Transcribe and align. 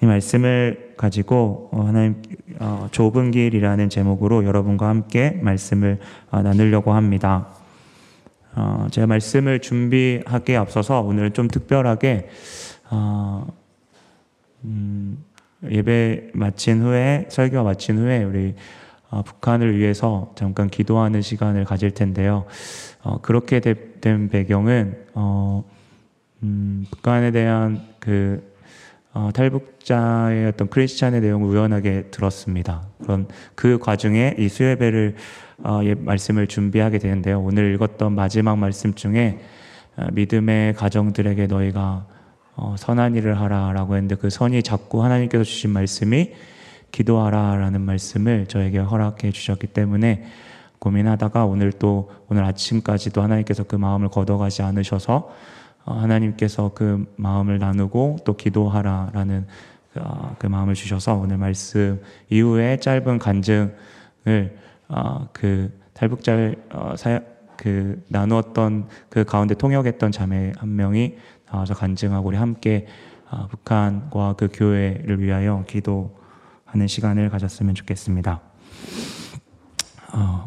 이 0.00 0.06
말씀을 0.06 0.94
가지고 0.96 1.70
어, 1.72 1.82
하나님 1.82 2.22
어, 2.60 2.86
좁은 2.92 3.32
길이라는 3.32 3.88
제목으로 3.88 4.44
여러분과 4.44 4.88
함께 4.88 5.30
말씀을 5.42 5.98
어, 6.30 6.42
나누려고 6.42 6.92
합니다. 6.92 7.48
제가 8.90 9.06
말씀을 9.06 9.60
준비하기에 9.60 10.56
앞서서 10.56 11.00
오늘 11.02 11.30
좀 11.30 11.46
특별하게 11.46 12.28
음, 14.64 15.24
예배 15.70 16.30
마친 16.34 16.82
후에 16.82 17.26
설교 17.28 17.62
마친 17.62 17.98
후에 17.98 18.24
우리 18.24 18.56
북한을 19.10 19.78
위해서 19.78 20.32
잠깐 20.34 20.68
기도하는 20.70 21.22
시간을 21.22 21.66
가질 21.66 21.92
텐데요. 21.92 22.46
그렇게 23.22 23.60
된 23.60 24.28
배경은 24.28 25.06
음, 26.42 26.86
북한에 26.90 27.30
대한 27.30 27.80
그 28.00 28.42
어, 29.14 29.30
탈북자의 29.32 30.46
어떤 30.46 30.68
크리스찬의 30.68 31.20
내용을 31.20 31.48
우연하게 31.48 32.06
들었습니다. 32.10 32.82
그런 33.02 33.26
그 33.54 33.78
과정에 33.78 34.34
이 34.38 34.48
수요예배를 34.48 35.16
어, 35.64 35.80
예, 35.82 35.94
말씀을 35.94 36.46
준비하게 36.46 36.98
되는데요. 36.98 37.40
오늘 37.40 37.74
읽었던 37.74 38.12
마지막 38.12 38.56
말씀 38.58 38.94
중에 38.94 39.40
어, 39.96 40.06
믿음의 40.12 40.74
가정들에게 40.74 41.46
너희가 41.46 42.06
어, 42.54 42.74
선한 42.76 43.14
일을 43.14 43.40
하라라고 43.40 43.94
했는데 43.94 44.14
그 44.14 44.30
선이 44.30 44.62
자꾸 44.62 45.02
하나님께서 45.02 45.42
주신 45.44 45.70
말씀이 45.70 46.32
기도하라라는 46.92 47.80
말씀을 47.80 48.46
저에게 48.46 48.78
허락해 48.78 49.30
주셨기 49.30 49.68
때문에 49.68 50.26
고민하다가 50.78 51.44
오늘 51.44 51.72
또 51.72 52.10
오늘 52.28 52.44
아침까지도 52.44 53.22
하나님께서 53.22 53.64
그 53.64 53.76
마음을 53.76 54.08
걷어가지 54.08 54.62
않으셔서 54.62 55.16
어, 55.16 55.30
하나님께서 55.94 56.72
그 56.74 57.12
마음을 57.16 57.58
나누고 57.58 58.18
또 58.24 58.36
기도하라라는 58.36 59.46
어, 59.96 60.36
그 60.38 60.46
마음을 60.46 60.74
주셔서 60.74 61.14
오늘 61.14 61.38
말씀 61.38 62.00
이후에 62.28 62.78
짧은 62.78 63.18
간증을 63.18 63.68
어, 64.88 65.28
그 65.32 65.72
탈북자를 65.94 66.56
그 67.56 68.02
나누었던 68.08 68.88
그 69.08 69.24
가운데 69.24 69.54
통역했던 69.54 70.12
자매 70.12 70.52
한 70.56 70.76
명이 70.76 71.16
나와서 71.50 71.74
간증하고 71.74 72.28
우리 72.28 72.36
함께 72.36 72.86
북한과 73.50 74.34
그 74.38 74.48
교회를 74.52 75.20
위하여 75.20 75.64
기도하는 75.66 76.86
시간을 76.86 77.30
가졌으면 77.30 77.74
좋겠습니다. 77.74 78.40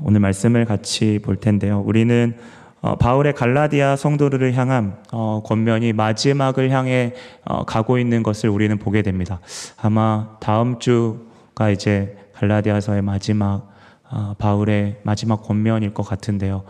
오늘 0.03 0.21
말씀을 0.21 0.65
같이 0.65 1.19
볼 1.21 1.35
텐데요. 1.35 1.81
우리는 1.81 2.37
어, 2.81 2.95
바울의 2.95 3.33
갈라디아 3.33 3.95
성도들을 3.95 4.53
향한 4.55 4.97
어, 5.11 5.41
권면이 5.45 5.93
마지막을 5.93 6.71
향해 6.71 7.13
어, 7.45 7.63
가고 7.63 7.99
있는 7.99 8.23
것을 8.23 8.49
우리는 8.49 8.75
보게 8.79 9.03
됩니다. 9.03 9.39
아마 9.79 10.35
다음 10.39 10.79
주가 10.79 11.69
이제 11.69 12.17
갈라디아서의 12.33 13.03
마지막 13.03 13.69
어, 14.09 14.35
바울의 14.37 14.99
마지막 15.03 15.43
권면일 15.43 15.93
것 15.93 16.03
같은데요. 16.03 16.63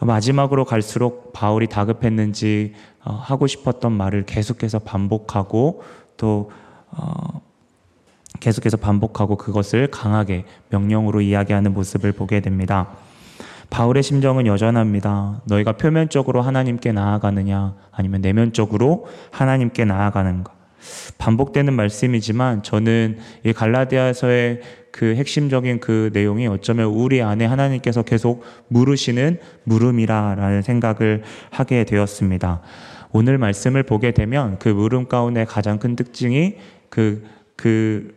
마지막으로 0.00 0.66
갈수록 0.66 1.32
바울이 1.32 1.68
다급했는지 1.68 2.74
어, 3.02 3.14
하고 3.14 3.46
싶었던 3.46 3.92
말을 3.92 4.26
계속해서 4.26 4.80
반복하고 4.80 5.82
또 6.18 6.50
어, 6.90 7.40
계속해서 8.40 8.76
반복하고 8.76 9.36
그것을 9.36 9.90
강하게 9.90 10.44
명령으로 10.68 11.22
이야기하는 11.22 11.72
모습을 11.72 12.12
보게 12.12 12.40
됩니다. 12.40 12.90
바울의 13.70 14.02
심정은 14.02 14.46
여전합니다. 14.46 15.42
너희가 15.46 15.72
표면적으로 15.72 16.42
하나님께 16.42 16.92
나아가느냐, 16.92 17.74
아니면 17.90 18.20
내면적으로 18.20 19.06
하나님께 19.30 19.84
나아가는가. 19.84 20.52
반복되는 21.18 21.72
말씀이지만 21.72 22.62
저는 22.62 23.18
이 23.44 23.52
갈라디아서의 23.52 24.60
그 24.92 25.14
핵심적인 25.16 25.80
그 25.80 26.10
내용이 26.12 26.46
어쩌면 26.46 26.86
우리 26.86 27.20
안에 27.20 27.44
하나님께서 27.44 28.02
계속 28.02 28.44
물으시는 28.68 29.38
물음이라라는 29.64 30.62
생각을 30.62 31.22
하게 31.50 31.84
되었습니다. 31.84 32.62
오늘 33.12 33.38
말씀을 33.38 33.82
보게 33.82 34.12
되면 34.12 34.58
그 34.58 34.68
물음 34.68 35.08
가운데 35.08 35.44
가장 35.44 35.78
큰 35.78 35.96
특징이 35.96 36.56
그, 36.88 37.24
그 37.56 38.15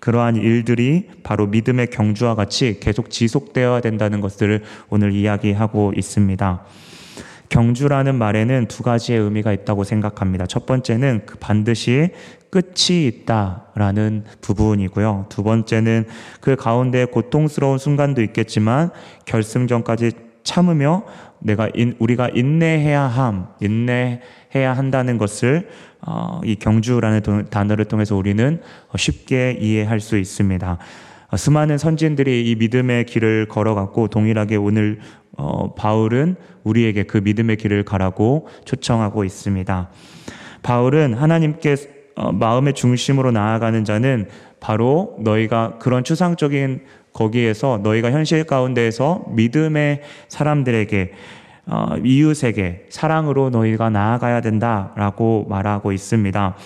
그러한 0.00 0.36
일들이 0.36 1.08
바로 1.22 1.46
믿음의 1.46 1.88
경주와 1.88 2.34
같이 2.34 2.78
계속 2.80 3.10
지속되어야 3.10 3.80
된다는 3.80 4.20
것들을 4.20 4.62
오늘 4.90 5.12
이야기하고 5.12 5.92
있습니다. 5.96 6.64
경주라는 7.48 8.16
말에는 8.16 8.66
두 8.66 8.82
가지의 8.82 9.20
의미가 9.20 9.52
있다고 9.52 9.84
생각합니다. 9.84 10.46
첫 10.46 10.66
번째는 10.66 11.22
그 11.26 11.38
반드시 11.38 12.10
끝이 12.50 13.06
있다라는 13.06 14.24
부분이고요. 14.40 15.26
두 15.28 15.42
번째는 15.42 16.06
그 16.40 16.56
가운데 16.56 17.04
고통스러운 17.04 17.78
순간도 17.78 18.22
있겠지만 18.22 18.90
결승전까지 19.24 20.12
참으며 20.44 21.04
내가 21.44 21.68
인, 21.74 21.94
우리가 21.98 22.30
인내해야 22.30 23.02
함, 23.02 23.48
인내해야 23.60 24.72
한다는 24.74 25.18
것을 25.18 25.68
어, 26.00 26.40
이 26.44 26.56
경주라는 26.56 27.48
단어를 27.50 27.84
통해서 27.84 28.16
우리는 28.16 28.60
쉽게 28.96 29.58
이해할 29.60 30.00
수 30.00 30.16
있습니다. 30.18 30.78
어, 31.28 31.36
수많은 31.36 31.78
선진들이 31.78 32.50
이 32.50 32.54
믿음의 32.56 33.06
길을 33.06 33.48
걸어갔고 33.48 34.08
동일하게 34.08 34.56
오늘 34.56 35.00
어, 35.36 35.74
바울은 35.74 36.36
우리에게 36.62 37.02
그 37.04 37.18
믿음의 37.18 37.56
길을 37.58 37.84
가라고 37.84 38.48
초청하고 38.64 39.24
있습니다. 39.24 39.90
바울은 40.62 41.14
하나님께 41.14 41.76
어, 42.16 42.32
마음의 42.32 42.72
중심으로 42.72 43.32
나아가는 43.32 43.84
자는 43.84 44.28
바로 44.60 45.16
너희가 45.20 45.78
그런 45.78 46.04
추상적인 46.04 46.80
거기에서 47.14 47.80
너희가 47.82 48.10
현실 48.10 48.44
가운데에서 48.44 49.24
믿음의 49.30 50.02
사람들에게 50.28 51.12
어, 51.66 51.96
이웃에게 52.04 52.88
사랑으로 52.90 53.48
너희가 53.48 53.88
나아가야 53.88 54.42
된다라고 54.42 55.46
말하고 55.48 55.92
있습니다. 55.92 56.56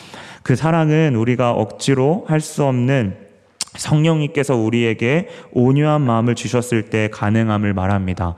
그 0.42 0.56
사랑은 0.56 1.14
우리가 1.14 1.52
억지로 1.52 2.24
할 2.26 2.40
수 2.40 2.64
없는 2.64 3.28
성령님께서 3.76 4.56
우리에게 4.56 5.28
온유한 5.52 6.00
마음을 6.00 6.34
주셨을 6.34 6.86
때 6.86 7.08
가능함을 7.12 7.74
말합니다. 7.74 8.34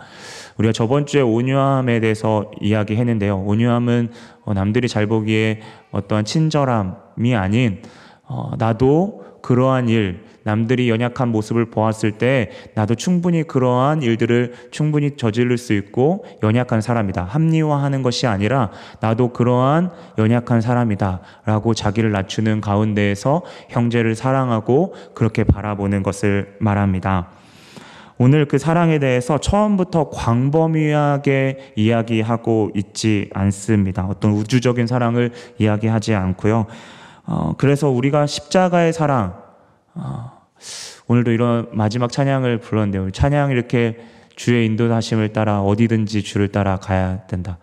우리가 0.59 0.73
저번 0.73 1.07
주에 1.07 1.23
온유함에 1.23 2.01
대해서 2.01 2.51
이야기했는데요. 2.61 3.39
온유함은 3.39 4.11
어, 4.45 4.53
남들이 4.53 4.89
잘 4.89 5.07
보기에 5.07 5.61
어떠한 5.93 6.27
친절함이 6.27 7.35
아닌 7.35 7.81
어, 8.25 8.51
나도 8.59 9.25
그러한 9.41 9.89
일, 9.89 10.25
남들이 10.43 10.89
연약한 10.89 11.29
모습을 11.29 11.67
보았을 11.71 12.13
때 12.13 12.51
나도 12.75 12.95
충분히 12.95 13.43
그러한 13.43 14.03
일들을 14.03 14.55
충분히 14.71 15.17
저지를 15.17 15.59
수 15.59 15.73
있고 15.75 16.25
연약한 16.43 16.81
사람이다. 16.81 17.25
합리화하는 17.25 18.03
것이 18.03 18.27
아니라 18.27 18.71
나도 19.01 19.33
그러한 19.33 19.91
연약한 20.19 20.61
사람이다. 20.61 21.21
라고 21.45 21.75
자기를 21.75 22.11
낮추는 22.13 22.61
가운데에서 22.61 23.43
형제를 23.69 24.15
사랑하고 24.15 24.95
그렇게 25.15 25.45
바라보는 25.45 26.03
것을 26.03 26.57
말합니다. 26.61 27.29
오늘 28.23 28.45
그 28.45 28.59
사랑에 28.59 28.99
대해서 28.99 29.39
처음부터 29.39 30.11
광범위하게 30.11 31.73
이야기하고 31.75 32.71
있지 32.75 33.31
않습니다. 33.33 34.05
어떤 34.05 34.33
우주적인 34.33 34.87
사랑을 34.87 35.33
이야기하지 35.59 36.15
않고요. 36.15 36.67
어, 37.25 37.55
그래서 37.57 37.89
우리가 37.89 38.27
십자가의 38.27 38.93
사랑, 38.93 39.40
어, 39.95 40.41
오늘도 41.07 41.31
이런 41.33 41.69
마지막 41.73 42.13
찬양을 42.13 42.59
불렀는데 42.59 42.99
우리 42.99 43.13
찬양 43.13 43.51
이렇게 43.51 43.99
주의 44.37 44.65
인도하심을 44.67 45.33
따라 45.33 45.61
어디든지 45.61 46.23
주를 46.23 46.49
따라 46.49 46.77
가야 46.77 47.27
된다. 47.27 47.59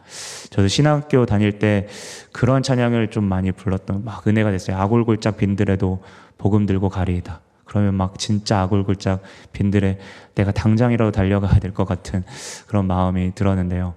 저도 0.51 0.67
신학교 0.67 1.25
다닐 1.25 1.57
때 1.57 1.88
그런 2.31 2.61
찬양을 2.61 3.09
좀 3.09 3.23
많이 3.23 3.51
불렀던 3.51 4.05
막 4.05 4.27
은혜가 4.27 4.51
됐어요. 4.51 4.77
아골골짝 4.77 5.38
빈들에도 5.38 6.03
복음 6.38 6.65
들고 6.65 6.89
가리이다. 6.89 7.41
그러면 7.65 7.95
막 7.95 8.18
진짜 8.19 8.62
아골골짝 8.62 9.21
빈들에 9.51 9.97
내가 10.35 10.51
당장이라도 10.51 11.12
달려가야 11.12 11.59
될 11.59 11.73
것 11.73 11.85
같은 11.85 12.23
그런 12.68 12.85
마음이 12.85 13.33
들었는데요. 13.35 13.95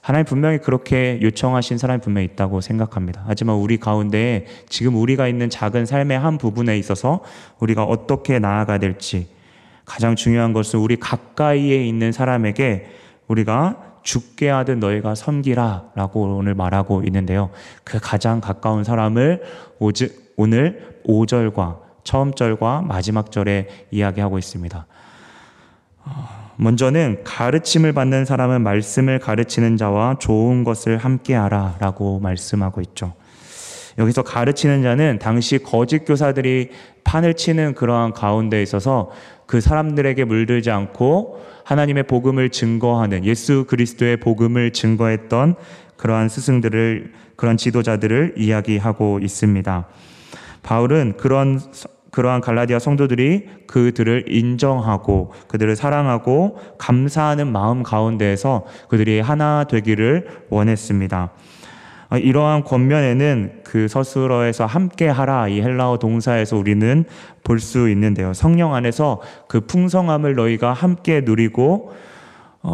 하나님 0.00 0.24
분명히 0.24 0.58
그렇게 0.58 1.18
요청하신 1.20 1.78
사람이 1.78 2.00
분명히 2.00 2.26
있다고 2.26 2.60
생각합니다. 2.60 3.24
하지만 3.26 3.56
우리 3.56 3.78
가운데 3.78 4.46
지금 4.68 4.96
우리가 4.96 5.28
있는 5.28 5.50
작은 5.50 5.86
삶의 5.86 6.18
한 6.18 6.38
부분에 6.38 6.78
있어서 6.78 7.22
우리가 7.58 7.84
어떻게 7.84 8.38
나아가야 8.38 8.78
될지 8.78 9.28
가장 9.84 10.16
중요한 10.16 10.52
것은 10.52 10.78
우리 10.80 10.96
가까이에 10.96 11.84
있는 11.84 12.12
사람에게 12.12 12.86
우리가 13.26 13.84
죽게 14.02 14.48
하듯 14.48 14.78
너희가 14.78 15.14
섬기라 15.14 15.90
라고 15.94 16.36
오늘 16.36 16.54
말하고 16.54 17.02
있는데요. 17.02 17.50
그 17.84 17.98
가장 18.00 18.40
가까운 18.40 18.84
사람을 18.84 19.42
오늘 20.36 21.00
5절과 21.06 21.80
처음 22.04 22.32
절과 22.32 22.82
마지막 22.82 23.30
절에 23.30 23.68
이야기하고 23.90 24.38
있습니다. 24.38 24.86
먼저는 26.60 27.18
가르침을 27.22 27.92
받는 27.92 28.24
사람은 28.24 28.62
말씀을 28.62 29.20
가르치는 29.20 29.76
자와 29.76 30.16
좋은 30.18 30.64
것을 30.64 30.98
함께 30.98 31.34
하라 31.34 31.76
라고 31.78 32.18
말씀하고 32.18 32.80
있죠. 32.80 33.14
여기서 33.96 34.22
가르치는 34.22 34.82
자는 34.82 35.18
당시 35.20 35.58
거짓 35.58 36.04
교사들이 36.04 36.70
판을 37.04 37.34
치는 37.34 37.74
그러한 37.74 38.12
가운데 38.12 38.60
있어서 38.62 39.10
그 39.46 39.60
사람들에게 39.60 40.24
물들지 40.24 40.70
않고 40.70 41.44
하나님의 41.64 42.04
복음을 42.04 42.50
증거하는 42.50 43.24
예수 43.24 43.64
그리스도의 43.68 44.18
복음을 44.18 44.72
증거했던 44.72 45.54
그러한 45.96 46.28
스승들을 46.28 47.12
그런 47.36 47.56
지도자들을 47.56 48.34
이야기하고 48.36 49.20
있습니다. 49.20 49.86
바울은 50.62 51.14
그런 51.16 51.60
그러한 52.10 52.40
갈라디아 52.40 52.78
성도들이 52.78 53.46
그들을 53.66 54.24
인정하고 54.28 55.32
그들을 55.48 55.76
사랑하고 55.76 56.58
감사하는 56.78 57.50
마음 57.52 57.82
가운데에서 57.82 58.64
그들이 58.88 59.20
하나 59.20 59.64
되기를 59.64 60.26
원했습니다. 60.48 61.30
아, 62.10 62.16
이러한 62.16 62.64
권면에는 62.64 63.60
그 63.64 63.86
서술어에서 63.86 64.64
함께 64.64 65.08
하라 65.08 65.48
이 65.48 65.60
헬라어 65.60 65.98
동사에서 65.98 66.56
우리는 66.56 67.04
볼 67.44 67.58
수 67.60 67.90
있는데요. 67.90 68.32
성령 68.32 68.74
안에서 68.74 69.20
그 69.46 69.60
풍성함을 69.60 70.34
너희가 70.34 70.72
함께 70.72 71.20
누리고 71.20 71.92
어, 71.92 71.96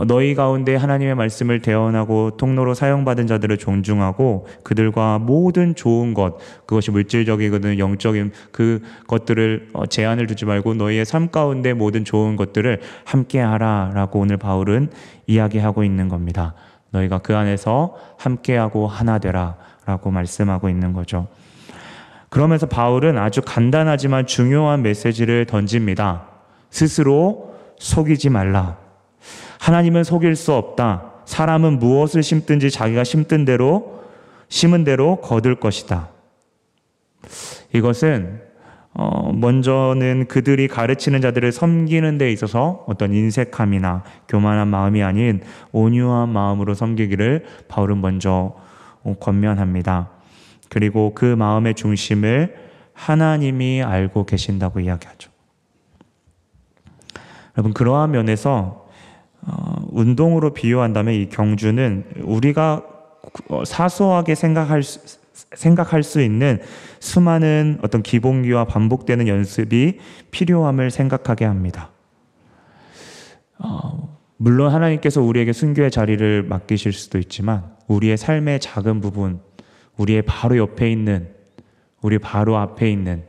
너희 0.03 0.35
가운데 0.35 0.75
하나님의 0.75 1.15
말씀을 1.15 1.61
대언하고 1.61 2.37
통로로 2.37 2.75
사용받은 2.75 3.29
자들을 3.29 3.57
존중하고 3.59 4.49
그들과 4.65 5.19
모든 5.19 5.75
좋은 5.77 6.15
것 6.15 6.39
그것이 6.67 6.91
물질적이거든 6.91 7.79
영적인 7.79 8.33
그 8.51 8.83
것들을 9.07 9.69
어, 9.73 9.87
제한을 9.87 10.27
두지 10.27 10.47
말고 10.47 10.75
너희의 10.75 11.05
삶 11.05 11.31
가운데 11.31 11.73
모든 11.73 12.05
좋은 12.05 12.35
것들을 12.37 12.81
함께 13.05 13.39
하라라고 13.41 14.19
오늘 14.19 14.37
바울은 14.37 14.91
이야기하고 15.27 15.85
있는 15.85 16.09
겁니다. 16.09 16.55
너희가 16.91 17.19
그 17.19 17.37
안에서 17.37 17.97
함께하고 18.19 18.89
하나 18.89 19.19
되라라고 19.19 20.11
말씀하고 20.11 20.69
있는 20.69 20.93
거죠. 20.93 21.29
그러면서 22.29 22.67
바울은 22.67 23.17
아주 23.17 23.43
간단하지만 23.43 24.27
중요한 24.27 24.83
메시지를 24.83 25.47
던집니다. 25.47 26.27
스스로 26.71 27.55
속이지 27.79 28.31
말라. 28.31 28.84
하나님은 29.65 30.05
속일 30.05 30.37
수 30.37 30.53
없다. 30.53 31.13
사람은 31.25 31.79
무엇을 31.79 32.23
심든지 32.23 32.71
자기가 32.71 33.03
심든 33.03 33.47
대로 33.47 34.05
심은 34.51 34.85
대로 34.85 35.23
거둘 35.23 35.55
것이다. 35.55 36.11
이것은 37.73 38.43
어, 38.93 39.33
먼저는 39.33 40.27
그들이 40.29 40.69
가르치는 40.69 41.23
자들을 41.23 41.51
섬기는 41.51 42.19
데 42.19 42.31
있어서 42.31 42.85
어떤 42.87 43.15
인색함이나 43.15 44.05
교만한 44.29 44.69
마음이 44.69 45.03
아닌 45.03 45.41
온유한 45.73 46.29
마음으로 46.29 46.75
섬기기를 46.75 47.47
바울은 47.67 48.03
먼저 48.03 48.55
권면합니다. 49.19 50.11
그리고 50.69 51.15
그 51.15 51.25
마음의 51.25 51.73
중심을 51.73 52.55
하나님이 52.93 53.83
알고 53.83 54.27
계신다고 54.27 54.81
이야기하죠. 54.81 55.31
여러분, 57.57 57.73
그러한 57.73 58.11
면에서 58.11 58.84
어, 59.47 59.87
운동으로 59.91 60.55
비유한다면 60.55 61.15
이 61.15 61.29
경주는 61.29 62.05
우리가 62.23 62.83
사소하게 63.65 64.35
생각할 64.35 64.83
수, 64.83 65.19
생각할 65.55 66.03
수 66.03 66.21
있는 66.21 66.61
수많은 67.01 67.79
어떤 67.83 68.03
기본기와 68.03 68.65
반복되는 68.65 69.29
연습이 69.29 69.99
필요함을 70.31 70.91
생각하게 70.91 71.45
합니다. 71.45 71.91
어, 73.59 74.19
물론 74.37 74.73
하나님께서 74.73 75.23
우리에게 75.23 75.53
순교의 75.53 75.91
자리를 75.91 76.43
맡기실 76.45 76.93
수도 76.93 77.19
있지만 77.19 77.65
우리의 77.89 78.17
삶의 78.17 78.61
작은 78.61 79.01
부분, 79.01 79.41
우리의 79.97 80.23
바로 80.23 80.57
옆에 80.57 80.91
있는, 80.91 81.29
우리 82.01 82.19
바로 82.19 82.57
앞에 82.57 82.91
있는 82.91 83.25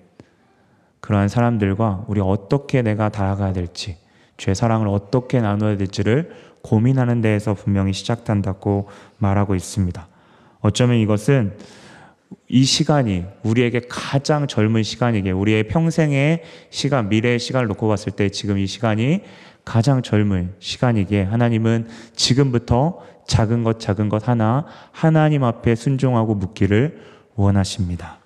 그러한 0.99 1.27
사람들과 1.27 2.05
우리 2.07 2.19
어떻게 2.21 2.81
내가 2.81 3.09
다가가야 3.09 3.53
될지, 3.53 3.97
죄 4.37 4.53
사랑을 4.53 4.87
어떻게 4.87 5.39
나눠야 5.39 5.77
될지를 5.77 6.31
고민하는 6.61 7.21
데에서 7.21 7.53
분명히 7.53 7.93
시작된다고 7.93 8.89
말하고 9.17 9.55
있습니다. 9.55 10.07
어쩌면 10.61 10.97
이것은 10.97 11.53
이 12.47 12.63
시간이 12.63 13.25
우리에게 13.43 13.81
가장 13.87 14.47
젊은 14.47 14.83
시간이기에 14.83 15.31
우리의 15.31 15.67
평생의 15.67 16.43
시간, 16.69 17.09
미래의 17.09 17.39
시간을 17.39 17.67
놓고 17.67 17.87
봤을 17.87 18.11
때 18.11 18.29
지금 18.29 18.57
이 18.57 18.67
시간이 18.67 19.21
가장 19.63 20.01
젊은 20.01 20.53
시간이기에 20.59 21.23
하나님은 21.23 21.87
지금부터 22.15 22.99
작은 23.27 23.63
것 23.63 23.79
작은 23.79 24.09
것 24.09 24.27
하나 24.27 24.65
하나님 24.91 25.43
앞에 25.43 25.75
순종하고 25.75 26.35
묻기를 26.35 27.01
원하십니다. 27.35 28.19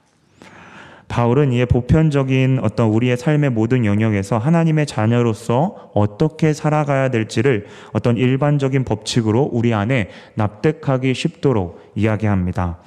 바울은 1.10 1.52
이에 1.52 1.66
보편적인 1.66 2.60
어떤 2.62 2.90
우리의 2.90 3.18
삶의 3.18 3.50
모든 3.50 3.84
영역에서 3.84 4.38
하나님의 4.38 4.86
자녀로서 4.86 5.92
어떻게 5.94 6.54
살아가야 6.54 7.10
될지를 7.10 7.66
어떤 7.92 8.16
일반적인 8.16 8.86
법칙으로 8.86 9.50
우리 9.52 9.74
안에 9.74 10.10
납득하기 10.36 11.14
쉽도록 11.14 11.82
이야기합니다. 11.96 12.78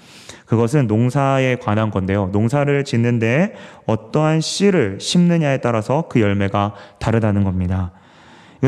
그것은 0.46 0.86
농사에 0.86 1.56
관한 1.56 1.90
건데요. 1.90 2.28
농사를 2.32 2.84
짓는데 2.84 3.54
어떠한 3.86 4.40
씨를 4.40 4.98
심느냐에 5.00 5.58
따라서 5.58 6.04
그 6.08 6.20
열매가 6.20 6.74
다르다는 7.00 7.42
겁니다. 7.42 7.90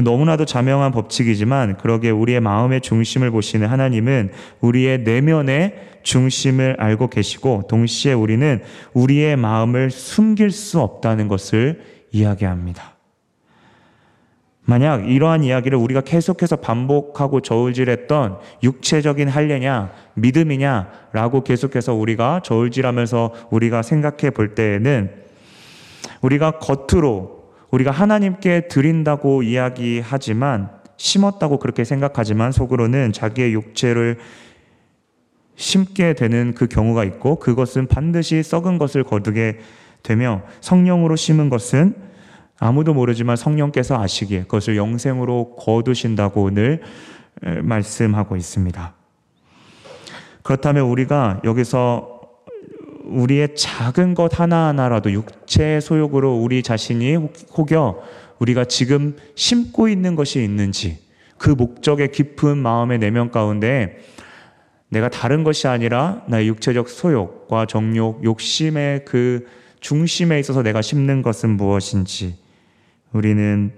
너무나도 0.03 0.45
자명한 0.45 0.91
법칙이지만 0.93 1.77
그러게 1.77 2.11
우리의 2.11 2.41
마음의 2.41 2.81
중심을 2.81 3.31
보시는 3.31 3.69
하나님은 3.69 4.33
우리의 4.61 5.01
내면의 5.01 5.75
중심을 6.03 6.77
알고 6.79 7.09
계시고 7.09 7.65
동시에 7.69 8.13
우리는 8.13 8.61
우리의 8.93 9.37
마음을 9.37 9.91
숨길 9.91 10.51
수 10.51 10.81
없다는 10.81 11.29
것을 11.29 11.83
이야기합니다. 12.11 12.95
만약 14.67 15.09
이러한 15.09 15.45
이야기를 15.45 15.77
우리가 15.77 16.01
계속해서 16.01 16.57
반복하고 16.57 17.41
저울질했던 17.41 18.39
육체적인 18.63 19.29
할례냐, 19.29 19.93
믿음이냐라고 20.15 21.45
계속해서 21.45 21.95
우리가 21.95 22.41
저울질하면서 22.43 23.49
우리가 23.51 23.83
생각해 23.83 24.31
볼 24.31 24.55
때에는 24.55 25.11
우리가 26.23 26.53
겉으로 26.59 27.34
우리가 27.75 27.91
하나님께 27.91 28.69
드린다고 28.69 29.43
이야기하지만 29.43 30.71
심었다고 30.97 31.59
그렇게 31.59 31.83
생각하지만 31.83 32.53
속으로는 32.53 33.13
자기의 33.13 33.53
육체를 33.53 34.19
심게 35.57 36.15
되는 36.15 36.55
그 36.55 36.69
경우가 36.69 37.03
있고 37.05 37.41
그것은 37.41 37.89
반드시 37.89 38.43
썩은 38.43 38.79
것을 38.79 39.03
거두게 39.03 39.59
되며 40.05 40.43
성령으로 40.61 41.17
심은 41.17 41.51
것은 41.51 41.97
아무도 42.61 42.95
모르지만 42.95 43.35
성령께서 43.35 44.01
아시기에 44.01 44.43
그것을 44.43 44.77
영생으로 44.77 45.57
거두신다고 45.57 46.45
오늘 46.45 46.81
말씀하고 47.63 48.37
있습니다. 48.37 48.95
그렇다면 50.45 50.85
우리가 50.85 51.41
여기서 51.45 52.14
우리의 53.05 53.55
작은 53.55 54.15
것 54.15 54.41
하나하나라도 54.41 55.13
육체의 55.13 55.81
소욕으로 55.81 56.37
우리 56.37 56.63
자신이 56.63 57.17
혹여 57.57 58.03
우리가 58.39 58.65
지금 58.65 59.17
심고 59.35 59.89
있는 59.89 60.17
것이 60.17 60.43
있는지 60.43 60.99
그 61.39 61.51
목적의 61.51 62.13
깊은 62.13 62.59
마음의 62.59 62.99
내면 62.99 63.31
가운데 63.31 63.99
내가 64.89 65.09
다른 65.09 65.45
것이 65.45 65.67
아니라 65.67 66.23
나의 66.29 66.49
육체적 66.49 66.89
소욕과 66.89 67.67
정욕, 67.67 68.25
욕심의 68.25 69.05
그 69.05 69.47
중심에 69.81 70.39
있어서 70.39 70.63
내가 70.63 70.83
심는 70.83 71.23
것은 71.23 71.51
무엇인지 71.51 72.37
우리는 73.13 73.73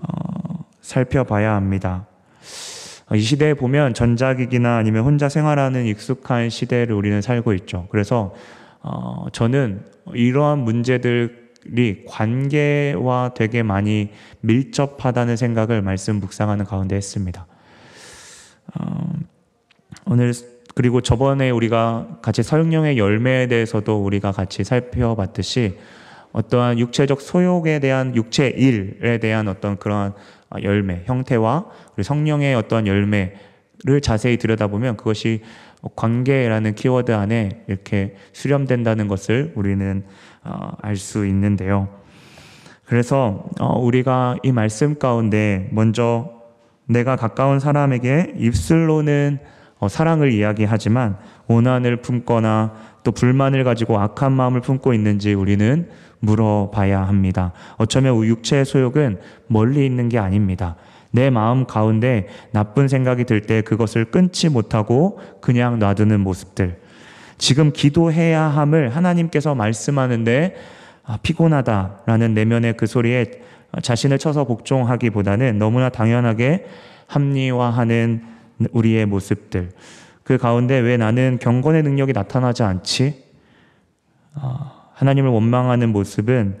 어, 0.00 0.64
살펴봐야 0.80 1.54
합니다. 1.54 2.06
어, 3.10 3.16
이 3.16 3.20
시대에 3.20 3.54
보면 3.54 3.94
전자기기나 3.94 4.76
아니면 4.76 5.04
혼자 5.04 5.28
생활하는 5.28 5.86
익숙한 5.86 6.50
시대를 6.50 6.94
우리는 6.94 7.20
살고 7.22 7.54
있죠. 7.54 7.88
그래서 7.90 8.34
어, 8.80 9.26
저는 9.32 9.84
이러한 10.14 10.60
문제들이 10.60 12.04
관계와 12.06 13.32
되게 13.34 13.62
많이 13.62 14.10
밀접하다는 14.40 15.36
생각을 15.36 15.82
말씀 15.82 16.16
묵상하는 16.20 16.64
가운데 16.64 16.96
했습니다. 16.96 17.46
어, 18.74 19.12
오늘 20.06 20.32
그리고 20.74 21.00
저번에 21.00 21.50
우리가 21.50 22.18
같이 22.22 22.42
성령의 22.42 22.98
열매에 22.98 23.48
대해서도 23.48 24.04
우리가 24.04 24.32
같이 24.32 24.62
살펴봤듯이 24.62 25.76
어떠한 26.32 26.78
육체적 26.78 27.20
소욕에 27.20 27.80
대한 27.80 28.14
육체 28.14 28.48
일에 28.48 29.18
대한 29.18 29.48
어떤 29.48 29.76
그러한 29.76 30.12
열매, 30.62 31.02
형태와 31.06 31.66
성령의 32.00 32.54
어떠한 32.54 32.86
열매를 32.86 34.00
자세히 34.02 34.36
들여다보면 34.36 34.96
그것이 34.96 35.42
관계라는 35.94 36.74
키워드 36.74 37.14
안에 37.14 37.64
이렇게 37.68 38.16
수렴된다는 38.32 39.08
것을 39.08 39.52
우리는 39.54 40.04
어, 40.44 40.72
알수 40.82 41.26
있는데요. 41.26 41.88
그래서 42.84 43.44
어, 43.60 43.78
우리가 43.78 44.36
이 44.42 44.50
말씀 44.50 44.98
가운데 44.98 45.68
먼저 45.72 46.30
내가 46.86 47.16
가까운 47.16 47.60
사람에게 47.60 48.34
입술로는 48.36 49.38
어, 49.78 49.88
사랑을 49.88 50.32
이야기하지만 50.32 51.18
오난을 51.46 52.02
품거나 52.02 52.72
또 53.04 53.12
불만을 53.12 53.62
가지고 53.62 53.98
악한 53.98 54.32
마음을 54.32 54.60
품고 54.60 54.92
있는지 54.94 55.34
우리는 55.34 55.88
물어봐야 56.20 57.02
합니다. 57.02 57.52
어쩌면 57.76 58.22
육체의 58.24 58.64
소욕은 58.64 59.20
멀리 59.46 59.86
있는 59.86 60.08
게 60.08 60.18
아닙니다. 60.18 60.76
내 61.10 61.30
마음 61.30 61.64
가운데 61.66 62.28
나쁜 62.52 62.88
생각이 62.88 63.24
들 63.24 63.40
때 63.46 63.62
그것을 63.62 64.06
끊지 64.06 64.48
못하고 64.48 65.20
그냥 65.40 65.78
놔두는 65.78 66.20
모습들. 66.20 66.78
지금 67.38 67.72
기도해야 67.72 68.42
함을 68.42 68.94
하나님께서 68.94 69.54
말씀하는데 69.54 70.56
아, 71.04 71.18
피곤하다라는 71.22 72.34
내면의 72.34 72.76
그 72.76 72.86
소리에 72.86 73.26
자신을 73.80 74.18
쳐서 74.18 74.44
복종하기보다는 74.44 75.58
너무나 75.58 75.88
당연하게 75.88 76.66
합리화하는 77.06 78.22
우리의 78.72 79.06
모습들. 79.06 79.70
그 80.24 80.36
가운데 80.36 80.78
왜 80.78 80.96
나는 80.98 81.38
경건의 81.40 81.82
능력이 81.82 82.12
나타나지 82.12 82.62
않지? 82.62 83.24
아, 84.34 84.90
하나님을 84.94 85.30
원망하는 85.30 85.90
모습은 85.90 86.58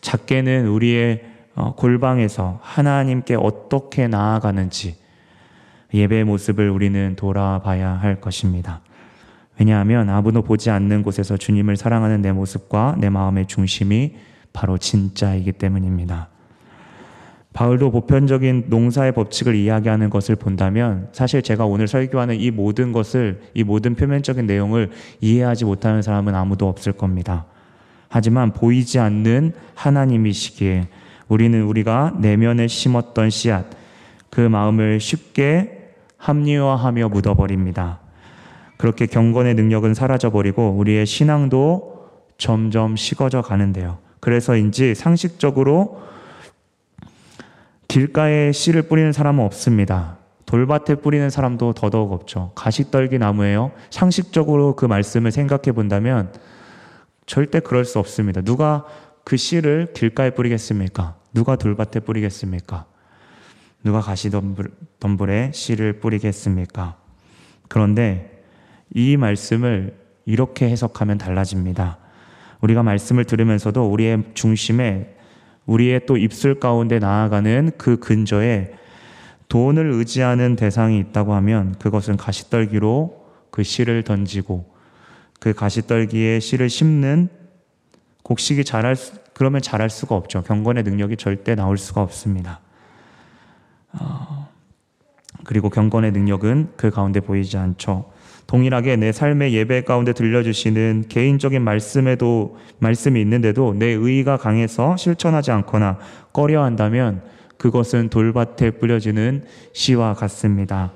작게는 0.00 0.66
우리의 0.66 1.22
어, 1.22 1.35
골방에서 1.76 2.60
하나님께 2.62 3.34
어떻게 3.34 4.08
나아가는지 4.08 4.96
예배의 5.94 6.24
모습을 6.24 6.68
우리는 6.68 7.16
돌아봐야 7.16 7.90
할 7.90 8.20
것입니다. 8.20 8.80
왜냐하면 9.58 10.10
아무도 10.10 10.42
보지 10.42 10.70
않는 10.70 11.02
곳에서 11.02 11.36
주님을 11.36 11.76
사랑하는 11.76 12.20
내 12.20 12.32
모습과 12.32 12.96
내 12.98 13.08
마음의 13.08 13.46
중심이 13.46 14.14
바로 14.52 14.76
진짜이기 14.76 15.52
때문입니다. 15.52 16.28
바울도 17.54 17.90
보편적인 17.90 18.66
농사의 18.68 19.12
법칙을 19.12 19.54
이야기하는 19.54 20.10
것을 20.10 20.36
본다면 20.36 21.08
사실 21.12 21.40
제가 21.40 21.64
오늘 21.64 21.88
설교하는 21.88 22.38
이 22.38 22.50
모든 22.50 22.92
것을 22.92 23.40
이 23.54 23.64
모든 23.64 23.94
표면적인 23.94 24.46
내용을 24.46 24.90
이해하지 25.22 25.64
못하는 25.64 26.02
사람은 26.02 26.34
아무도 26.34 26.68
없을 26.68 26.92
겁니다. 26.92 27.46
하지만 28.08 28.52
보이지 28.52 28.98
않는 28.98 29.54
하나님이시기에 29.74 30.88
우리는 31.28 31.62
우리가 31.62 32.14
내면에 32.18 32.68
심었던 32.68 33.30
씨앗 33.30 33.66
그 34.30 34.40
마음을 34.40 35.00
쉽게 35.00 35.92
합리화하며 36.18 37.08
묻어버립니다. 37.08 38.00
그렇게 38.76 39.06
경건의 39.06 39.54
능력은 39.54 39.94
사라져버리고 39.94 40.70
우리의 40.72 41.06
신앙도 41.06 41.96
점점 42.38 42.96
식어져 42.96 43.42
가는데요. 43.42 43.98
그래서인지 44.20 44.94
상식적으로 44.94 46.02
길가에 47.88 48.52
씨를 48.52 48.82
뿌리는 48.82 49.12
사람은 49.12 49.44
없습니다. 49.44 50.18
돌밭에 50.44 50.96
뿌리는 50.96 51.28
사람도 51.28 51.72
더더욱 51.72 52.12
없죠. 52.12 52.52
가시떨기 52.54 53.18
나무예요. 53.18 53.72
상식적으로 53.90 54.76
그 54.76 54.84
말씀을 54.84 55.32
생각해 55.32 55.72
본다면 55.72 56.32
절대 57.26 57.60
그럴 57.60 57.84
수 57.84 57.98
없습니다. 57.98 58.40
누가 58.40 58.84
그 59.26 59.36
씨를 59.36 59.88
길가에 59.92 60.30
뿌리겠습니까? 60.30 61.16
누가 61.34 61.56
돌밭에 61.56 61.98
뿌리겠습니까? 61.98 62.86
누가 63.82 64.00
가시덤불에 64.00 65.50
씨를 65.52 65.94
뿌리겠습니까? 65.98 66.96
그런데 67.66 68.44
이 68.94 69.16
말씀을 69.16 69.96
이렇게 70.26 70.70
해석하면 70.70 71.18
달라집니다. 71.18 71.98
우리가 72.60 72.84
말씀을 72.84 73.24
들으면서도 73.24 73.90
우리의 73.90 74.22
중심에 74.34 75.16
우리의 75.66 76.06
또 76.06 76.16
입술 76.16 76.60
가운데 76.60 77.00
나아가는 77.00 77.72
그 77.76 77.98
근저에 77.98 78.74
돈을 79.48 79.90
의지하는 79.90 80.54
대상이 80.54 81.00
있다고 81.00 81.34
하면 81.34 81.74
그것은 81.80 82.16
가시떨기로 82.16 83.26
그 83.50 83.64
씨를 83.64 84.04
던지고 84.04 84.72
그 85.40 85.52
가시떨기에 85.52 86.38
씨를 86.38 86.70
심는 86.70 87.35
곡식이 88.26 88.64
자랄 88.64 88.96
수, 88.96 89.12
그러면 89.34 89.62
자랄 89.62 89.88
수가 89.88 90.16
없죠. 90.16 90.42
경건의 90.42 90.82
능력이 90.82 91.16
절대 91.16 91.54
나올 91.54 91.78
수가 91.78 92.02
없습니다. 92.02 92.58
어, 93.92 94.48
그리고 95.44 95.70
경건의 95.70 96.10
능력은 96.10 96.72
그 96.76 96.90
가운데 96.90 97.20
보이지 97.20 97.56
않죠. 97.56 98.10
동일하게 98.48 98.96
내 98.96 99.12
삶의 99.12 99.54
예배 99.54 99.82
가운데 99.82 100.12
들려주시는 100.12 101.04
개인적인 101.08 101.62
말씀에도 101.62 102.58
말씀이 102.80 103.20
있는데도 103.20 103.74
내 103.74 103.86
의의가 103.86 104.38
강해서 104.38 104.96
실천하지 104.96 105.52
않거나 105.52 105.98
꺼려 106.32 106.64
한다면 106.64 107.22
그것은 107.58 108.08
돌밭에 108.08 108.72
뿌려지는 108.72 109.44
씨와 109.72 110.14
같습니다. 110.14 110.90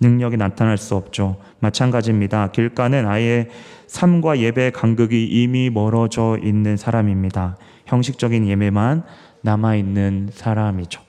능력이 0.00 0.38
나타날 0.38 0.78
수 0.78 0.94
없죠. 0.94 1.36
마찬가지입니다. 1.60 2.50
길가는 2.50 3.06
아예 3.06 3.48
삶과 3.86 4.38
예배 4.38 4.70
간극이 4.70 5.26
이미 5.26 5.70
멀어져 5.70 6.38
있는 6.42 6.76
사람입니다. 6.76 7.56
형식적인 7.86 8.46
예배만 8.48 9.04
남아있는 9.42 10.30
사람이죠. 10.32 11.02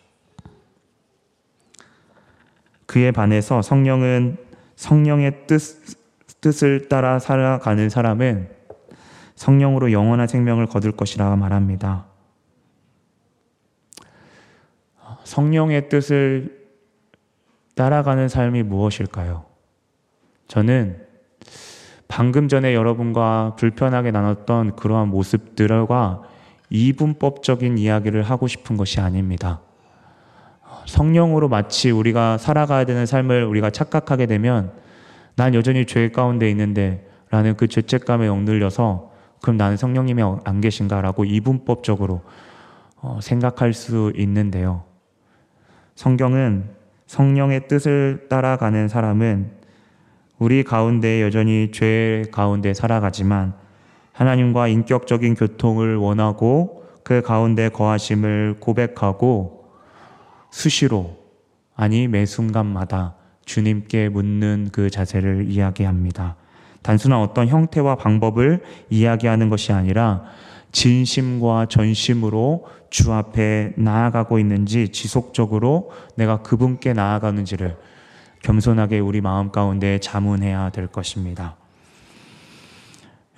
그에 2.86 3.12
반해서 3.12 3.62
성령은 3.62 4.38
성령의 4.76 5.48
뜻, 5.48 5.60
뜻을 6.40 6.88
따라 6.88 7.20
살아가는 7.20 7.90
사람은 7.90 8.50
성령으로 9.36 9.92
영원한 9.92 10.28
생명을 10.28 10.68
거둘 10.68 10.92
것이라 10.92 11.36
말합니다. 11.36 12.06
성령의 15.24 15.90
뜻을 15.90 16.68
따라가는 17.76 18.30
삶이 18.30 18.64
무엇일까요? 18.64 19.46
저는 20.48 21.07
방금 22.08 22.48
전에 22.48 22.74
여러분과 22.74 23.56
불편하게 23.58 24.12
나눴던 24.12 24.76
그러한 24.76 25.10
모습들과 25.10 26.24
이분법적인 26.70 27.78
이야기를 27.78 28.24
하고 28.24 28.48
싶은 28.48 28.78
것이 28.78 29.00
아닙니다. 29.00 29.62
성령으로 30.86 31.50
마치 31.50 31.92
우리가 31.92 32.38
살아가야 32.38 32.86
되는 32.86 33.06
삶을 33.06 33.44
우리가 33.44 33.70
착각하게 33.70 34.26
되면 34.26 34.72
난 35.36 35.54
여전히 35.54 35.86
죄 35.86 36.10
가운데 36.10 36.50
있는데 36.50 37.08
라는 37.30 37.56
그 37.56 37.68
죄책감에 37.68 38.28
억눌려서 38.28 39.12
그럼 39.42 39.58
나는 39.58 39.78
성령님이 39.78 40.24
안 40.46 40.62
계신가 40.62 41.02
라고 41.02 41.26
이분법적으로 41.26 42.22
어, 43.02 43.20
생각할 43.22 43.74
수 43.74 44.12
있는데요. 44.16 44.84
성경은 45.96 46.70
성령의 47.06 47.68
뜻을 47.68 48.28
따라가는 48.30 48.88
사람은 48.88 49.57
우리 50.39 50.63
가운데 50.63 51.24
여전히 51.24 51.72
죄 51.72 52.25
가운데 52.32 52.74
살아가지만 52.74 53.53
하나님과 54.13 54.67
인격적인 54.67 55.36
교통을 55.36 55.96
원하고 55.96 56.84
그 57.03 57.22
가운데 57.22 57.70
거하심을 57.70 58.58
고백하고 58.60 59.65
수시로 60.51 61.17
아니 61.75 62.08
매 62.08 62.25
순간마다 62.25 63.15
주님께 63.46 64.10
묻는 64.10 64.70
그 64.72 64.89
자세를 64.89 65.46
이야기합니다. 65.50 66.36
단순한 66.84 67.20
어떤 67.20 67.48
형태와 67.48 67.96
방법을 67.96 68.62
이야기하는 68.89 69.50
것이 69.50 69.72
아니라 69.74 70.24
진심과 70.72 71.67
전심으로 71.70 72.65
주 72.89 73.12
앞에 73.13 73.74
나아가고 73.77 74.38
있는지 74.38 74.89
지속적으로 74.89 75.91
내가 76.15 76.41
그분께 76.41 76.94
나아가는지를 76.94 77.77
겸손하게 78.44 79.00
우리 79.00 79.22
마음 79.22 79.51
가운데 79.51 80.00
자문해야 80.00 80.70
될 80.70 80.88
것입니다. 80.88 81.56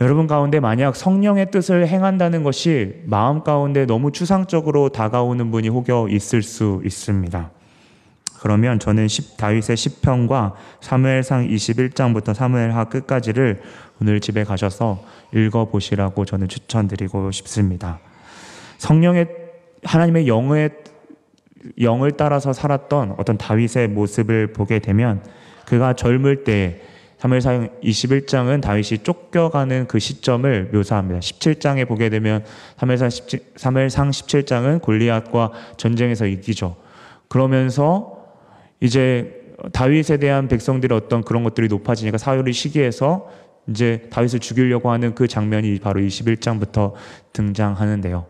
여러분 0.02 0.28
가운데 0.28 0.62
만약 0.62 0.96
성령의 0.96 1.52
뜻을 1.52 1.88
행한다는 1.88 2.44
것이 2.44 3.02
마음 3.06 3.44
가운데 3.44 3.86
너무 3.86 4.12
추상적으로 4.14 4.90
다가오는 4.90 5.52
분이 5.52 5.68
혹여 5.68 6.08
있을 6.10 6.42
수 6.42 6.82
있습니다. 6.86 7.52
그러면 8.40 8.80
저는 8.80 9.08
다윗의 9.38 9.76
10편과 9.76 10.54
사무엘상 10.80 11.48
21장부터 11.50 12.34
사무엘하 12.34 12.86
끝까지를 12.86 13.62
오늘 14.02 14.22
집에 14.22 14.46
가셔서 14.46 15.04
읽어보시라고 15.34 16.24
저는 16.24 16.48
추천드리고 16.48 17.32
싶습니다. 17.32 18.00
성령의 18.78 19.28
하나님의 19.84 20.30
영의 20.30 20.70
영을 21.82 22.12
따라서 22.12 22.54
살았던 22.54 23.16
어떤 23.18 23.38
다윗의 23.38 23.90
모습을 23.90 24.54
보게 24.54 24.80
되면 24.80 25.22
그가 25.66 25.94
젊을 25.94 26.44
때 26.44 26.82
사무엘상 27.20 27.70
21장은 27.84 28.62
다윗이 28.62 29.00
쫓겨가는 29.04 29.88
그 29.88 30.00
시점을 30.00 30.70
묘사합니다. 30.72 31.20
17장에 31.20 31.86
보게 31.86 32.10
되면 32.10 32.46
사무엘상 32.78 33.10
17, 33.10 33.40
사무엘상 33.58 34.10
17장은 34.10 34.82
골리앗과 34.82 35.52
전쟁에서 35.76 36.26
이기죠. 36.26 36.78
그러면서 37.28 38.26
이제 38.80 39.54
다윗에 39.74 40.18
대한 40.18 40.48
백성들의 40.48 40.98
어떤 40.98 41.22
그런 41.22 41.44
것들이 41.44 41.68
높아지니까 41.68 42.18
사울이 42.18 42.54
시기해서 42.54 43.30
이제 43.68 44.08
다윗을 44.10 44.40
죽이려고 44.40 44.90
하는 44.90 45.14
그 45.14 45.28
장면이 45.28 45.80
바로 45.80 46.00
21장부터 46.00 46.94
등장하는데요. 47.34 48.26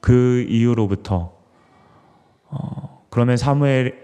그 0.00 0.46
이후로부터 0.48 1.39
어, 2.50 3.04
그러면 3.10 3.36
사무엘 3.36 4.02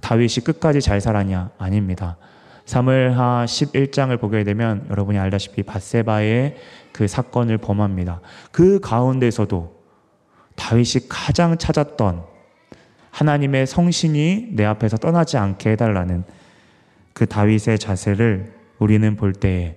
다윗이 0.00 0.44
끝까지 0.44 0.80
잘 0.80 1.00
살았냐? 1.00 1.50
아닙니다. 1.58 2.16
사무엘하 2.64 3.44
11장을 3.46 4.18
보게 4.20 4.44
되면 4.44 4.86
여러분이 4.90 5.18
알다시피 5.18 5.62
바세바의 5.62 6.56
그 6.92 7.06
사건을 7.06 7.58
범합니다. 7.58 8.20
그 8.50 8.80
가운데서도 8.80 9.76
다윗이 10.56 11.08
가장 11.08 11.56
찾았던 11.56 12.24
하나님의 13.10 13.66
성신이 13.66 14.48
내 14.52 14.64
앞에서 14.64 14.96
떠나지 14.96 15.38
않게 15.38 15.70
해달라는 15.70 16.24
그 17.12 17.26
다윗의 17.26 17.78
자세를 17.78 18.52
우리는 18.78 19.16
볼 19.16 19.32
때에 19.32 19.76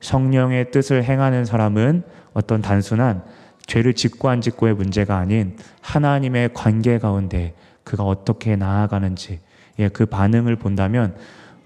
성령의 0.00 0.70
뜻을 0.70 1.02
행하는 1.04 1.44
사람은 1.44 2.02
어떤 2.32 2.62
단순한 2.62 3.24
죄를 3.66 3.94
짓고 3.94 4.28
안 4.28 4.40
짓고의 4.40 4.74
문제가 4.74 5.16
아닌 5.16 5.56
하나님의 5.80 6.50
관계 6.54 6.98
가운데 6.98 7.54
그가 7.84 8.04
어떻게 8.04 8.56
나아가는지 8.56 9.40
예, 9.78 9.88
그 9.88 10.06
반응을 10.06 10.56
본다면 10.56 11.14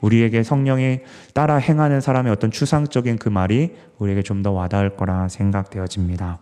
우리에게 0.00 0.42
성령이 0.42 1.00
따라 1.34 1.56
행하는 1.56 2.00
사람의 2.00 2.32
어떤 2.32 2.50
추상적인 2.50 3.18
그 3.18 3.28
말이 3.28 3.74
우리에게 3.98 4.22
좀 4.22 4.42
더 4.42 4.52
와닿을 4.52 4.96
거라 4.96 5.28
생각되어집니다. 5.28 6.38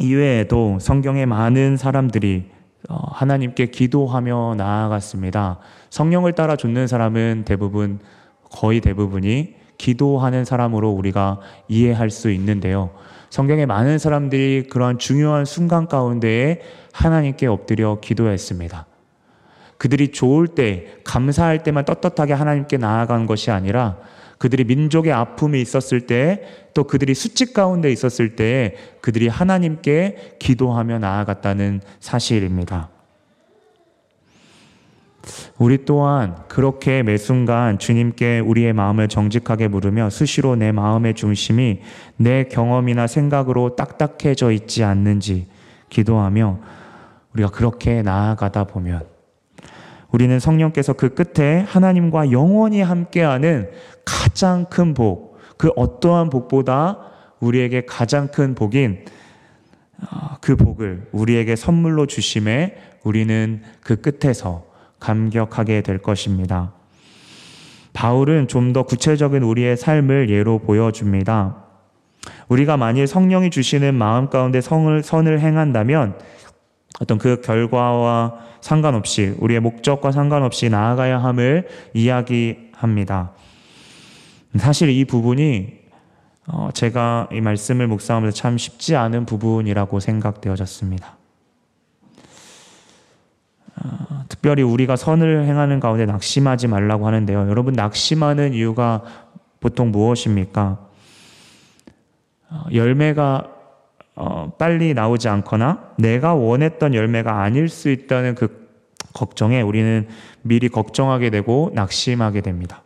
이외에도 0.00 0.78
성경에 0.80 1.24
많은 1.26 1.76
사람들이 1.76 2.50
어, 2.88 2.96
하나님께 3.12 3.66
기도하며 3.66 4.54
나아갔습니다. 4.56 5.58
성령을 5.90 6.32
따라 6.32 6.56
좇는 6.56 6.86
사람은 6.86 7.44
대부분 7.46 8.00
거의 8.50 8.80
대부분이 8.80 9.54
기도하는 9.78 10.44
사람으로 10.44 10.90
우리가 10.90 11.40
이해할 11.68 12.10
수 12.10 12.30
있는데요. 12.30 12.90
성경에 13.30 13.66
많은 13.66 13.98
사람들이 13.98 14.68
그러한 14.70 14.98
중요한 14.98 15.44
순간 15.44 15.88
가운데에 15.88 16.60
하나님께 16.92 17.46
엎드려 17.46 18.00
기도했습니다. 18.00 18.86
그들이 19.78 20.08
좋을 20.08 20.48
때, 20.48 20.86
감사할 21.04 21.62
때만 21.62 21.84
떳떳하게 21.84 22.32
하나님께 22.32 22.78
나아간 22.78 23.26
것이 23.26 23.50
아니라 23.50 23.98
그들이 24.38 24.64
민족의 24.64 25.12
아픔이 25.12 25.60
있었을 25.60 26.06
때, 26.06 26.42
또 26.74 26.84
그들이 26.84 27.14
수직 27.14 27.52
가운데 27.52 27.90
있었을 27.90 28.36
때 28.36 28.76
그들이 29.00 29.28
하나님께 29.28 30.36
기도하며 30.38 30.98
나아갔다는 30.98 31.80
사실입니다. 32.00 32.95
우리 35.58 35.84
또한 35.84 36.36
그렇게 36.48 37.02
매 37.02 37.16
순간 37.16 37.78
주님께 37.78 38.40
우리의 38.40 38.72
마음을 38.72 39.08
정직하게 39.08 39.68
물으며 39.68 40.10
수시로 40.10 40.56
내 40.56 40.72
마음의 40.72 41.14
중심이 41.14 41.80
내 42.16 42.44
경험이나 42.44 43.06
생각으로 43.06 43.76
딱딱해져 43.76 44.52
있지 44.52 44.84
않는지 44.84 45.48
기도하며 45.88 46.58
우리가 47.34 47.50
그렇게 47.50 48.02
나아가다 48.02 48.64
보면 48.64 49.04
우리는 50.10 50.38
성령께서 50.38 50.92
그 50.94 51.14
끝에 51.14 51.60
하나님과 51.60 52.30
영원히 52.30 52.80
함께하는 52.80 53.70
가장 54.04 54.66
큰 54.66 54.94
복, 54.94 55.36
그 55.58 55.70
어떠한 55.76 56.30
복보다 56.30 56.98
우리에게 57.40 57.84
가장 57.84 58.28
큰 58.28 58.54
복인 58.54 59.04
어, 60.00 60.36
그 60.40 60.56
복을 60.56 61.08
우리에게 61.12 61.56
선물로 61.56 62.06
주심에 62.06 62.76
우리는 63.02 63.62
그 63.80 64.00
끝에서 64.00 64.64
감격하게 65.00 65.82
될 65.82 65.98
것입니다. 65.98 66.72
바울은 67.92 68.46
좀 68.48 68.72
더 68.72 68.82
구체적인 68.82 69.42
우리의 69.42 69.76
삶을 69.76 70.28
예로 70.28 70.58
보여줍니다. 70.58 71.64
우리가 72.48 72.76
만일 72.76 73.06
성령이 73.06 73.50
주시는 73.50 73.94
마음 73.94 74.28
가운데 74.28 74.60
성을, 74.60 75.02
선을 75.02 75.40
행한다면 75.40 76.18
어떤 77.00 77.18
그 77.18 77.40
결과와 77.40 78.34
상관없이 78.60 79.34
우리의 79.38 79.60
목적과 79.60 80.12
상관없이 80.12 80.68
나아가야 80.68 81.22
함을 81.22 81.68
이야기합니다. 81.94 83.32
사실 84.56 84.90
이 84.90 85.04
부분이 85.04 85.86
어, 86.48 86.68
제가 86.72 87.28
이 87.32 87.40
말씀을 87.40 87.86
묵상하면서 87.88 88.34
참 88.34 88.56
쉽지 88.58 88.94
않은 88.96 89.26
부분이라고 89.26 90.00
생각되어졌습니다. 90.00 91.15
어, 93.82 94.24
특별히 94.28 94.62
우리가 94.62 94.96
선을 94.96 95.44
행하는 95.44 95.80
가운데 95.80 96.06
낙심하지 96.06 96.68
말라고 96.68 97.06
하는데요. 97.06 97.48
여러분 97.48 97.74
낙심하는 97.74 98.54
이유가 98.54 99.02
보통 99.60 99.90
무엇입니까? 99.90 100.78
어, 102.50 102.64
열매가 102.72 103.52
어, 104.14 104.52
빨리 104.58 104.94
나오지 104.94 105.28
않거나 105.28 105.92
내가 105.98 106.34
원했던 106.34 106.94
열매가 106.94 107.42
아닐 107.42 107.68
수 107.68 107.90
있다는 107.90 108.34
그 108.34 108.66
걱정에 109.12 109.60
우리는 109.60 110.08
미리 110.42 110.68
걱정하게 110.68 111.30
되고 111.30 111.70
낙심하게 111.74 112.40
됩니다. 112.40 112.82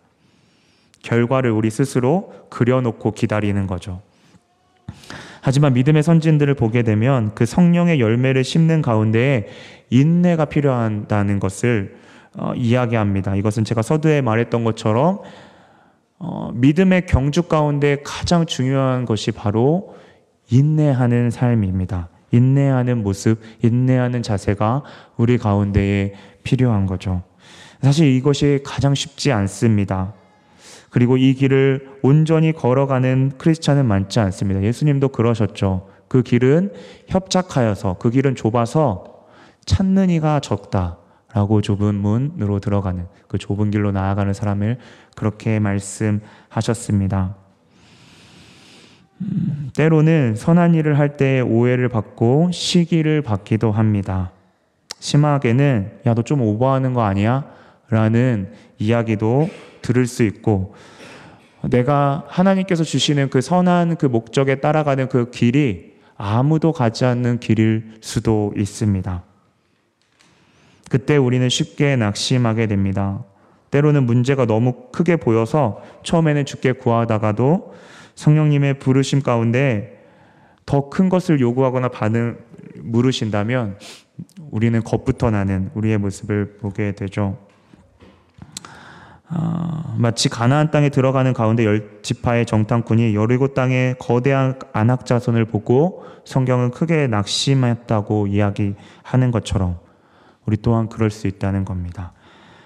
결과를 1.03 1.51
우리 1.51 1.71
스스로 1.71 2.33
그려놓고 2.51 3.13
기다리는 3.13 3.67
거죠. 3.67 4.03
하지만 5.41 5.73
믿음의 5.73 6.03
선진들을 6.03 6.55
보게 6.55 6.83
되면 6.83 7.35
그 7.35 7.47
성령의 7.47 8.01
열매를 8.01 8.45
심는 8.45 8.83
가운데 8.83 9.49
인내가 9.91 10.45
필요하다는 10.45 11.41
것을 11.41 11.97
어, 12.37 12.53
이야기합니다. 12.55 13.35
이것은 13.35 13.65
제가 13.65 13.83
서두에 13.83 14.21
말했던 14.21 14.65
것처럼 14.65 15.21
어, 16.19 16.51
믿음의 16.55 17.07
경주 17.07 17.43
가운데 17.45 17.99
가장 18.05 18.47
중요한 18.47 19.05
것이 19.05 19.33
바로 19.33 19.97
인내하는 20.51 21.31
삶입니다. 21.31 22.09
인내하는 22.33 23.03
모습, 23.03 23.41
인내하는 23.63 24.23
자세가 24.23 24.85
우리 25.17 25.39
가운데에 25.39 26.15
필요한 26.45 26.87
거죠. 26.87 27.23
사실 27.83 28.07
이것이 28.09 28.61
가장 28.65 28.95
쉽지 28.95 29.33
않습니다. 29.33 30.13
그리고 30.91 31.17
이 31.17 31.35
길을 31.35 31.99
온전히 32.03 32.53
걸어가는 32.53 33.33
크리스찬은 33.39 33.87
많지 33.87 34.21
않습니다. 34.21 34.63
예수님도 34.63 35.09
그러셨죠. 35.09 35.89
그 36.09 36.23
길은 36.23 36.73
협착하여서 37.07 37.97
그 38.01 38.11
길은 38.11 38.35
좁아서 38.35 39.05
찾는 39.65 40.11
이가 40.11 40.41
적다 40.41 40.99
라고 41.33 41.63
좁은 41.63 41.95
문으로 41.95 42.59
들어가는 42.59 43.07
그 43.29 43.39
좁은 43.39 43.71
길로 43.71 43.93
나아가는 43.93 44.33
사람을 44.33 44.79
그렇게 45.15 45.61
말씀하셨습니다. 45.61 47.37
음, 49.21 49.71
때로는 49.77 50.35
선한 50.35 50.75
일을 50.75 50.99
할 50.99 51.17
때 51.17 51.41
오해를 51.41 51.89
받고 51.89 52.51
시기를 52.53 53.23
받기도 53.23 53.71
합니다. 53.71 54.33
심하게는 54.99 56.01
야 56.07 56.15
너 56.15 56.23
좀 56.23 56.41
오버하는 56.43 56.95
거 56.95 57.03
아니야? 57.03 57.45
라는 57.91 58.53
이야기도 58.79 59.49
들을 59.83 60.07
수 60.07 60.23
있고 60.23 60.75
내가 61.69 62.25
하나님께서 62.29 62.85
주시는 62.85 63.31
그 63.31 63.41
선한 63.41 63.97
그 63.97 64.07
목적에 64.07 64.57
따라가는 64.57 65.09
그 65.09 65.31
길이 65.31 65.95
아무도 66.17 66.73
가지 66.73 67.05
않는 67.05 67.41
길일 67.41 67.93
수도 68.01 68.53
있습니다. 68.57 69.25
그때 70.91 71.17
우리는 71.17 71.49
쉽게 71.49 71.97
낙심하게 71.97 72.67
됩니다. 72.67 73.25
때로는 73.71 74.05
문제가 74.05 74.47
너무 74.47 74.89
크게 74.93 75.17
보여서 75.17 75.83
처음에는 76.03 76.45
죽게 76.45 76.73
구하다가도 76.73 77.75
성령님의 78.17 78.79
부르심 78.81 79.23
가운데 79.23 80.01
더 80.67 80.89
큰 80.91 81.09
것을 81.09 81.41
요구하거나 81.41 81.89
반응 81.89 82.39
물으신다면 82.77 83.77
우리는 84.51 84.83
겁부터 84.83 85.31
나는 85.31 85.71
우리의 85.75 85.99
모습을 85.99 86.59
보게 86.61 86.93
되죠. 86.93 87.39
어, 89.33 89.95
마치 89.97 90.29
가나안 90.29 90.71
땅에 90.73 90.89
들어가는 90.89 91.33
가운데 91.33 91.65
열 91.65 92.01
지파의 92.03 92.47
정탐꾼이 92.47 93.15
여리고 93.15 93.55
땅의 93.55 93.97
거대한 93.99 94.59
안악 94.73 95.07
자손을 95.07 95.45
보고 95.45 96.05
성경은 96.25 96.73
크게 96.73 97.07
낙심했다고 97.07 98.27
이야기하는 98.27 99.31
것처럼 99.33 99.79
우리 100.47 100.57
또한 100.57 100.89
그럴 100.89 101.11
수 101.11 101.29
있다는 101.29 101.65
겁니다. 101.65 102.13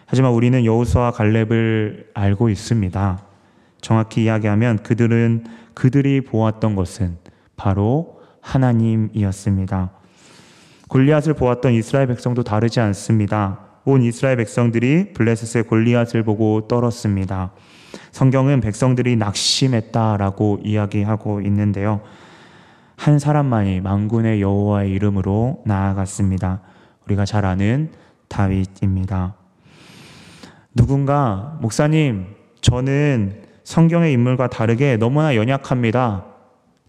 하지만 0.07 0.33
우리는 0.33 0.65
여호수아 0.65 1.11
갈렙을 1.11 2.11
알고 2.15 2.49
있습니다. 2.49 3.23
정확히 3.81 4.25
이야기하면 4.25 4.79
그들은 4.79 5.45
그들이 5.75 6.23
보았던 6.23 6.77
것은 6.77 7.19
바로 7.57 8.21
하나님이었습니다. 8.41 9.91
골리앗을 10.89 11.35
보았던 11.35 11.73
이스라엘 11.73 12.07
백성도 12.07 12.43
다르지 12.43 12.81
않습니다. 12.81 13.64
온 13.85 14.03
이스라엘 14.03 14.37
백성들이 14.37 15.13
블레셋의 15.13 15.65
골리앗을 15.65 16.23
보고 16.23 16.67
떨었습니다. 16.69 17.53
성경은 18.13 18.61
백성들이 18.61 19.17
낙심했다라고 19.17 20.61
이야기하고 20.65 21.41
있는데요. 21.43 22.01
한 22.97 23.19
사람만이 23.19 23.81
망군의 23.81 24.41
여호와의 24.41 24.91
이름으로 24.93 25.63
나아갔습니다. 25.67 26.61
우리가 27.07 27.25
잘 27.25 27.45
아는 27.45 27.91
다윗입니다. 28.29 29.35
누군가 30.75 31.59
목사님, 31.61 32.27
저는 32.61 33.43
성경의 33.65 34.13
인물과 34.13 34.49
다르게 34.49 34.97
너무나 34.97 35.37
연약합니다. 35.37 36.25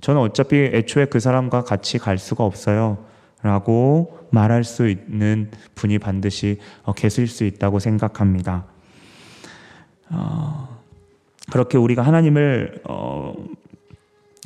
저는 0.02 0.22
어차피 0.22 0.58
애초에 0.58 1.06
그 1.06 1.20
사람과 1.20 1.64
같이 1.64 1.98
갈 1.98 2.18
수가 2.18 2.44
없어요. 2.44 2.98
라고 3.46 4.18
말할 4.32 4.64
수 4.64 4.90
있는 4.90 5.52
분이 5.76 6.00
반드시 6.00 6.58
어, 6.82 6.94
계실 6.94 7.28
수 7.28 7.44
있다고 7.46 7.78
생각합니다. 7.78 8.66
어, 10.10 10.80
그렇게 11.52 11.78
우리가 11.78 12.02
하나님을 12.02 12.82
어, 12.86 13.36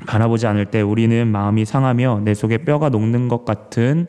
바라보지 0.05 0.47
않을 0.47 0.65
때 0.65 0.81
우리는 0.81 1.25
마음이 1.29 1.63
상하며 1.63 2.23
내 2.25 2.33
속에 2.33 2.57
뼈가 2.65 2.89
녹는 2.89 3.29
것 3.29 3.45
같은 3.45 4.07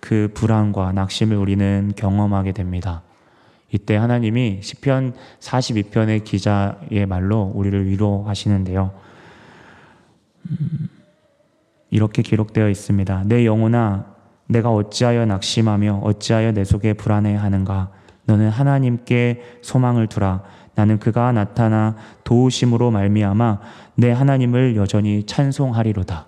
그 0.00 0.28
불안과 0.34 0.90
낙심을 0.90 1.36
우리는 1.36 1.92
경험하게 1.94 2.50
됩니다. 2.50 3.02
이때 3.70 3.94
하나님이 3.94 4.58
시편 4.60 5.14
42편의 5.38 6.24
기자의 6.24 7.06
말로 7.06 7.52
우리를 7.54 7.86
위로하시는데요. 7.86 8.92
음, 10.50 10.88
이렇게 11.90 12.22
기록되어 12.22 12.68
있습니다. 12.68 13.22
내 13.26 13.46
영혼아 13.46 14.11
내가 14.52 14.70
어찌하여 14.70 15.24
낙심하며 15.26 16.00
어찌하여 16.04 16.52
내 16.52 16.64
속에 16.64 16.92
불안해하는가 16.92 17.90
너는 18.24 18.50
하나님께 18.50 19.58
소망을 19.62 20.06
두라 20.06 20.42
나는 20.74 20.98
그가 20.98 21.32
나타나 21.32 21.96
도우심으로 22.24 22.90
말미암아 22.90 23.60
내 23.96 24.10
하나님을 24.10 24.76
여전히 24.76 25.24
찬송하리로다. 25.24 26.26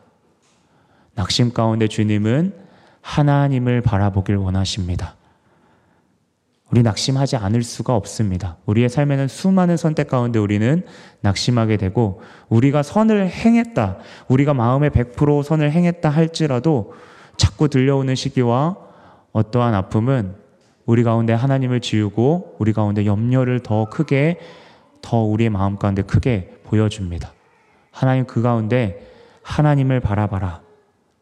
낙심 1.14 1.52
가운데 1.52 1.86
주님은 1.86 2.54
하나님을 3.00 3.80
바라보길 3.80 4.36
원하십니다. 4.36 5.14
우리 6.70 6.82
낙심하지 6.82 7.36
않을 7.36 7.62
수가 7.62 7.94
없습니다. 7.94 8.56
우리의 8.66 8.88
삶에는 8.88 9.28
수많은 9.28 9.76
선택 9.76 10.08
가운데 10.08 10.38
우리는 10.38 10.82
낙심하게 11.20 11.76
되고 11.76 12.20
우리가 12.48 12.82
선을 12.82 13.30
행했다. 13.30 13.98
우리가 14.28 14.54
마음에 14.54 14.88
100% 14.88 15.42
선을 15.42 15.70
행했다 15.70 16.10
할지라도 16.10 16.94
자꾸 17.36 17.68
들려오는 17.68 18.14
시기와 18.14 18.76
어떠한 19.32 19.74
아픔은 19.74 20.34
우리 20.86 21.02
가운데 21.02 21.32
하나님을 21.32 21.80
지우고 21.80 22.56
우리 22.58 22.72
가운데 22.72 23.06
염려를 23.06 23.60
더 23.60 23.88
크게 23.88 24.38
더 25.00 25.18
우리의 25.18 25.50
마음 25.50 25.76
가운데 25.76 26.02
크게 26.02 26.58
보여줍니다. 26.64 27.32
하나님 27.90 28.26
그 28.26 28.42
가운데 28.42 29.10
하나님을 29.42 30.00
바라봐라 30.00 30.62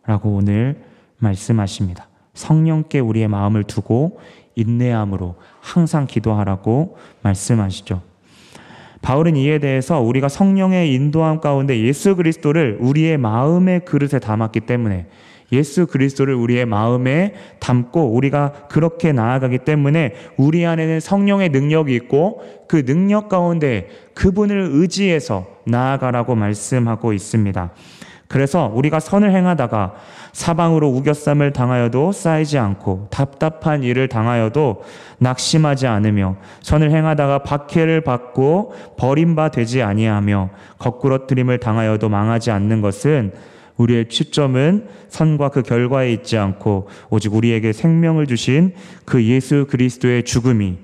라고 0.06 0.30
오늘 0.36 0.82
말씀하십니다. 1.18 2.08
성령께 2.34 2.98
우리의 3.00 3.28
마음을 3.28 3.64
두고 3.64 4.20
인내함으로 4.54 5.36
항상 5.60 6.06
기도하라고 6.06 6.96
말씀하시죠. 7.22 8.02
바울은 9.02 9.36
이에 9.36 9.58
대해서 9.58 10.00
우리가 10.00 10.28
성령의 10.28 10.94
인도함 10.94 11.40
가운데 11.40 11.80
예수 11.80 12.14
그리스도를 12.14 12.78
우리의 12.80 13.18
마음의 13.18 13.84
그릇에 13.84 14.20
담았기 14.20 14.60
때문에 14.60 15.08
예수 15.52 15.86
그리스도를 15.86 16.34
우리의 16.34 16.66
마음에 16.66 17.34
담고 17.60 18.14
우리가 18.14 18.52
그렇게 18.70 19.12
나아가기 19.12 19.58
때문에 19.58 20.14
우리 20.36 20.66
안에는 20.66 21.00
성령의 21.00 21.50
능력이 21.50 21.94
있고 21.94 22.42
그 22.66 22.84
능력 22.84 23.28
가운데 23.28 23.88
그분을 24.14 24.70
의지해서 24.72 25.46
나아가라고 25.66 26.34
말씀하고 26.34 27.12
있습니다. 27.12 27.70
그래서 28.32 28.72
우리가 28.74 28.98
선을 28.98 29.30
행하다가 29.30 29.92
사방으로 30.32 30.88
우겨쌈을 30.88 31.52
당하여도 31.52 32.12
쌓이지 32.12 32.58
않고 32.58 33.08
답답한 33.10 33.82
일을 33.82 34.08
당하여도 34.08 34.82
낙심하지 35.18 35.86
않으며 35.86 36.36
선을 36.62 36.90
행하다가 36.90 37.40
박해를 37.40 38.00
받고 38.00 38.72
버림바 38.96 39.50
되지 39.50 39.82
아니하며 39.82 40.48
거꾸러뜨림을 40.78 41.58
당하여도 41.58 42.08
망하지 42.08 42.50
않는 42.50 42.80
것은 42.80 43.34
우리의 43.82 44.08
취점은 44.08 44.86
선과 45.08 45.50
그 45.50 45.62
결과에 45.62 46.12
있지 46.12 46.38
않고 46.38 46.88
오직 47.10 47.34
우리에게 47.34 47.72
생명을 47.72 48.26
주신 48.26 48.74
그 49.04 49.24
예수 49.24 49.66
그리스도의 49.68 50.24
죽음이 50.24 50.78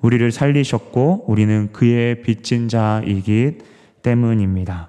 우리를 0.00 0.30
살리셨고 0.32 1.24
우리는 1.26 1.70
그의 1.72 2.22
빚진 2.22 2.68
자이기 2.68 3.58
때문입니다. 4.02 4.88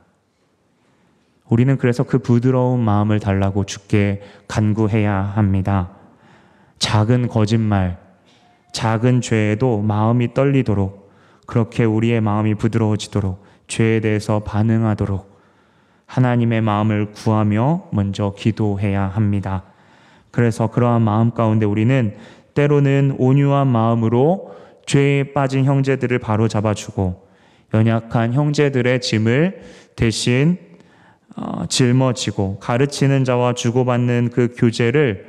우리는 1.49 1.77
그래서 1.77 2.03
그 2.03 2.19
부드러운 2.19 2.79
마음을 2.79 3.19
달라고 3.19 3.65
주께 3.65 4.21
간구해야 4.47 5.13
합니다. 5.13 5.89
작은 6.79 7.27
거짓말, 7.27 7.97
작은 8.71 9.19
죄에도 9.19 9.81
마음이 9.81 10.33
떨리도록 10.33 11.11
그렇게 11.45 11.83
우리의 11.83 12.21
마음이 12.21 12.55
부드러워지도록 12.55 13.43
죄에 13.67 13.99
대해서 13.99 14.39
반응하도록 14.39 15.30
하나님의 16.11 16.59
마음을 16.59 17.13
구하며 17.13 17.87
먼저 17.91 18.33
기도해야 18.37 19.07
합니다. 19.07 19.63
그래서 20.29 20.67
그러한 20.67 21.01
마음 21.01 21.31
가운데 21.31 21.65
우리는 21.65 22.17
때로는 22.53 23.15
온유한 23.17 23.67
마음으로 23.67 24.53
죄에 24.85 25.31
빠진 25.31 25.63
형제들을 25.63 26.19
바로 26.19 26.49
잡아주고 26.49 27.27
연약한 27.73 28.33
형제들의 28.33 28.99
짐을 28.99 29.61
대신 29.95 30.57
어, 31.37 31.65
짊어지고 31.69 32.59
가르치는 32.59 33.23
자와 33.23 33.53
주고받는 33.53 34.31
그 34.33 34.53
교제를 34.57 35.27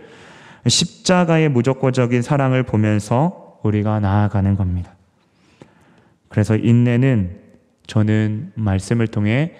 십자가의 0.66 1.48
무조건적인 1.48 2.22
사랑을 2.22 2.64
보면서 2.64 3.60
우리가 3.62 4.00
나아가는 4.00 4.56
겁니다. 4.56 4.96
그래서 6.28 6.56
인내는 6.56 7.38
저는 7.86 8.50
말씀을 8.56 9.06
통해 9.06 9.52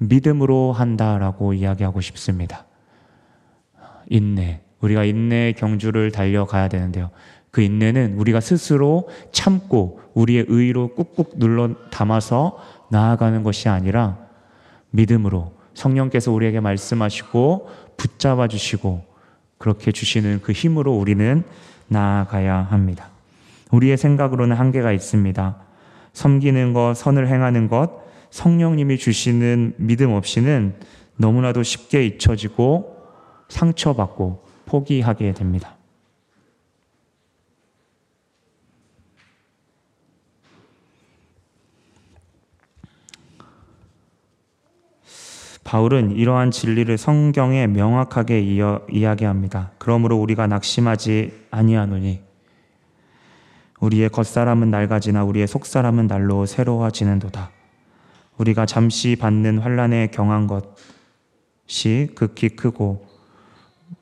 믿음으로 0.00 0.72
한다라고 0.72 1.52
이야기하고 1.52 2.00
싶습니다. 2.00 2.64
인내. 4.08 4.60
우리가 4.80 5.04
인내의 5.04 5.52
경주를 5.54 6.10
달려가야 6.10 6.68
되는데요. 6.68 7.10
그 7.50 7.60
인내는 7.60 8.14
우리가 8.14 8.40
스스로 8.40 9.08
참고 9.30 10.00
우리의 10.14 10.46
의로 10.48 10.94
꾹꾹 10.94 11.38
눌러 11.38 11.74
담아서 11.90 12.58
나아가는 12.90 13.42
것이 13.42 13.68
아니라 13.68 14.18
믿음으로 14.90 15.52
성령께서 15.74 16.32
우리에게 16.32 16.60
말씀하시고 16.60 17.68
붙잡아 17.96 18.48
주시고 18.48 19.04
그렇게 19.58 19.92
주시는 19.92 20.40
그 20.42 20.52
힘으로 20.52 20.96
우리는 20.96 21.44
나아가야 21.88 22.56
합니다. 22.70 23.08
우리의 23.70 23.98
생각으로는 23.98 24.56
한계가 24.56 24.92
있습니다. 24.92 25.56
섬기는 26.12 26.72
것, 26.72 26.94
선을 26.94 27.28
행하는 27.28 27.68
것, 27.68 28.09
성령님이 28.30 28.98
주시는 28.98 29.74
믿음 29.76 30.12
없이는 30.12 30.74
너무나도 31.16 31.62
쉽게 31.62 32.06
잊혀지고 32.06 32.96
상처받고 33.48 34.44
포기하게 34.66 35.34
됩니다. 35.34 35.76
바울은 45.64 46.16
이러한 46.16 46.50
진리를 46.50 46.98
성경에 46.98 47.68
명확하게 47.68 48.40
이어, 48.40 48.80
이야기합니다. 48.90 49.70
그러므로 49.78 50.16
우리가 50.16 50.48
낙심하지 50.48 51.46
아니하노니 51.52 52.20
우리의 53.78 54.08
겉사람은 54.08 54.70
낡아지나 54.70 55.22
우리의 55.22 55.46
속사람은 55.46 56.08
날로 56.08 56.44
새로워지는도다. 56.44 57.59
우리가 58.40 58.64
잠시 58.64 59.16
받는 59.16 59.58
환란에 59.58 60.06
경한 60.06 60.46
것이 61.66 62.08
극히 62.14 62.48
크고 62.48 63.06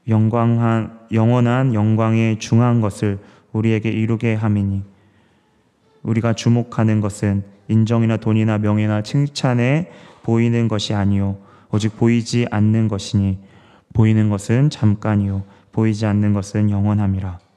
영광한 0.07 1.09
영원한 1.13 1.75
영광에 1.75 2.39
중한 2.39 2.81
것을 2.81 3.19
우리에게 3.53 3.91
이루게 3.91 4.35
함이니 4.35 4.85
우리가 6.05 6.35
주목하는 6.35 7.01
것은 7.01 7.43
인정이나 7.67 8.19
돈이나 8.19 8.59
명예나 8.59 9.03
칭찬에 9.03 9.91
보이는 10.23 10.69
것이 10.69 10.95
아니요 10.95 11.39
오직 11.73 11.97
보이지 11.97 12.47
않는 12.49 12.87
것이니 12.87 13.39
보이는 13.93 14.31
것은 14.31 14.71
잠깐이요 14.71 15.43
보이지 15.73 16.07
않는 16.07 16.33
것은 16.33 16.71
영원함이라. 16.71 17.48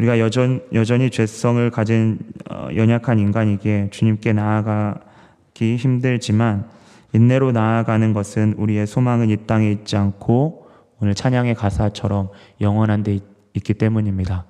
우리가 0.00 0.18
여전, 0.18 0.62
여전히 0.72 1.10
죄성을 1.10 1.70
가진 1.70 2.18
어, 2.50 2.68
연약한 2.74 3.18
인간이기에 3.18 3.90
주님께 3.90 4.32
나아가기 4.32 5.76
힘들지만 5.76 6.64
인내로 7.12 7.52
나아가는 7.52 8.14
것은 8.14 8.54
우리의 8.56 8.86
소망은 8.86 9.28
이 9.28 9.36
땅에 9.46 9.70
있지 9.70 9.98
않고 9.98 10.68
오늘 11.00 11.14
찬양의 11.14 11.54
가사처럼 11.54 12.30
영원한 12.62 13.02
데 13.02 13.18
있기 13.52 13.74
때문입니다. 13.74 14.46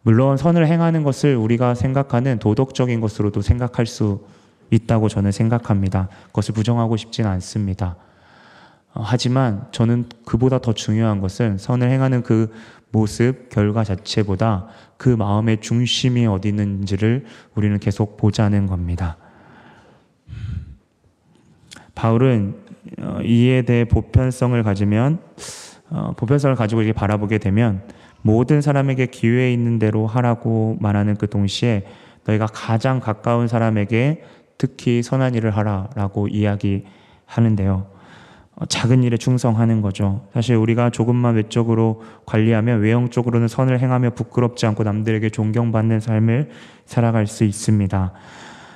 물론 0.00 0.38
선을 0.38 0.66
행하는 0.66 1.02
것을 1.02 1.36
우리가 1.36 1.74
생각하는 1.74 2.38
도덕적인 2.38 3.02
것으로도 3.02 3.42
생각할 3.42 3.84
수 3.84 4.24
있다고 4.70 5.10
저는 5.10 5.30
생각합니다. 5.30 6.08
그것을 6.28 6.54
부정하고 6.54 6.96
싶지는 6.96 7.28
않습니다. 7.32 7.96
어, 8.94 9.02
하지만 9.04 9.66
저는 9.72 10.06
그보다 10.24 10.58
더 10.58 10.72
중요한 10.72 11.20
것은 11.20 11.58
선을 11.58 11.90
행하는 11.90 12.22
그 12.22 12.50
모습, 12.90 13.48
결과 13.50 13.84
자체보다 13.84 14.68
그 14.96 15.08
마음의 15.08 15.60
중심이 15.60 16.26
어디 16.26 16.48
있는지를 16.48 17.24
우리는 17.54 17.78
계속 17.78 18.16
보자는 18.16 18.66
겁니다. 18.66 19.16
바울은 21.94 22.54
어, 23.00 23.20
이에 23.22 23.62
대해 23.62 23.84
보편성을 23.84 24.60
가지면 24.62 25.20
어, 25.90 26.12
보편성을 26.16 26.54
가지고 26.56 26.82
이렇게 26.82 26.92
바라보게 26.92 27.38
되면 27.38 27.82
모든 28.22 28.60
사람에게 28.60 29.06
기회 29.06 29.52
있는 29.52 29.78
대로 29.78 30.06
하라고 30.06 30.76
말하는 30.80 31.16
그 31.16 31.28
동시에 31.28 31.84
너희가 32.24 32.46
가장 32.46 33.00
가까운 33.00 33.48
사람에게 33.48 34.22
특히 34.58 35.02
선한 35.02 35.34
일을 35.34 35.56
하라라고 35.56 36.28
이야기하는데요. 36.28 37.97
어, 38.60 38.66
작은 38.66 39.04
일에 39.04 39.16
충성하는 39.16 39.82
거죠. 39.82 40.26
사실 40.34 40.56
우리가 40.56 40.90
조금만 40.90 41.36
외적으로 41.36 42.02
관리하면 42.26 42.80
외형적으로는 42.80 43.46
선을 43.46 43.78
행하며 43.78 44.10
부끄럽지 44.10 44.66
않고 44.66 44.82
남들에게 44.82 45.30
존경받는 45.30 46.00
삶을 46.00 46.50
살아갈 46.84 47.28
수 47.28 47.44
있습니다. 47.44 48.12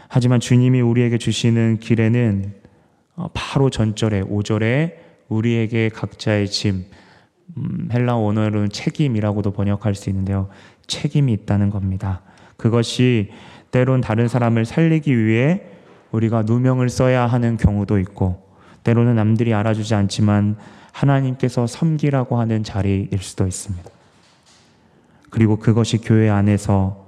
하지만 0.06 0.40
주님이 0.40 0.80
우리에게 0.80 1.18
주시는 1.18 1.78
길에는 1.80 2.54
어, 3.16 3.28
바로 3.34 3.70
전절에 3.70 4.22
5절에 4.22 4.94
우리에게 5.28 5.88
각자의 5.88 6.48
짐 6.48 6.84
음, 7.56 7.88
헬라 7.92 8.16
원어로는 8.16 8.68
책임이라고도 8.70 9.50
번역할 9.50 9.96
수 9.96 10.10
있는데요. 10.10 10.48
책임이 10.86 11.32
있다는 11.32 11.70
겁니다. 11.70 12.22
그것이 12.56 13.30
때론 13.72 14.00
다른 14.00 14.28
사람을 14.28 14.64
살리기 14.64 15.24
위해 15.24 15.62
우리가 16.12 16.42
누명을 16.42 16.88
써야 16.88 17.26
하는 17.26 17.56
경우도 17.56 17.98
있고 17.98 18.51
때로는 18.84 19.16
남들이 19.16 19.54
알아주지 19.54 19.94
않지만 19.94 20.56
하나님께서 20.92 21.66
섬기라고 21.66 22.38
하는 22.38 22.62
자리일 22.62 23.18
수도 23.20 23.46
있습니다. 23.46 23.90
그리고 25.30 25.56
그것이 25.56 25.98
교회 25.98 26.28
안에서 26.28 27.06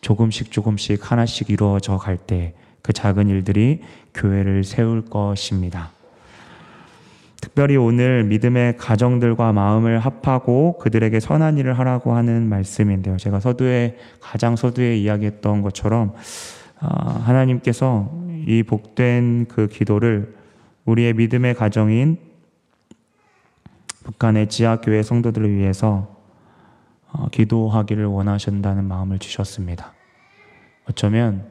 조금씩 0.00 0.52
조금씩 0.52 1.10
하나씩 1.10 1.50
이루어져 1.50 1.98
갈 1.98 2.16
때 2.16 2.54
그 2.86 2.92
작은 2.92 3.28
일들이 3.28 3.80
교회를 4.14 4.62
세울 4.62 5.04
것입니다. 5.04 5.90
특별히 7.40 7.76
오늘 7.76 8.22
믿음의 8.22 8.76
가정들과 8.76 9.52
마음을 9.52 9.98
합하고 9.98 10.78
그들에게 10.78 11.18
선한 11.18 11.58
일을 11.58 11.76
하라고 11.80 12.14
하는 12.14 12.48
말씀인데요. 12.48 13.16
제가 13.16 13.40
서두에 13.40 13.96
가장 14.20 14.54
서두에 14.54 14.96
이야기했던 14.98 15.62
것처럼 15.62 16.12
아, 16.78 17.22
하나님께서 17.24 18.08
이 18.46 18.62
복된 18.62 19.46
그 19.48 19.66
기도를 19.66 20.35
우리의 20.86 21.14
믿음의 21.14 21.54
가정인 21.54 22.18
북한의 24.04 24.48
지하교회 24.48 25.02
성도들을 25.02 25.54
위해서 25.54 26.16
어, 27.12 27.28
기도하기를 27.30 28.04
원하신다는 28.06 28.84
마음을 28.84 29.18
주셨습니다. 29.18 29.92
어쩌면 30.88 31.46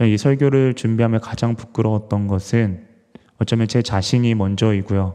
이 0.00 0.16
설교를 0.16 0.74
준비하며 0.74 1.20
가장 1.20 1.54
부끄러웠던 1.54 2.26
것은 2.26 2.86
어쩌면 3.38 3.68
제 3.68 3.82
자신이 3.82 4.34
먼저이고요. 4.34 5.14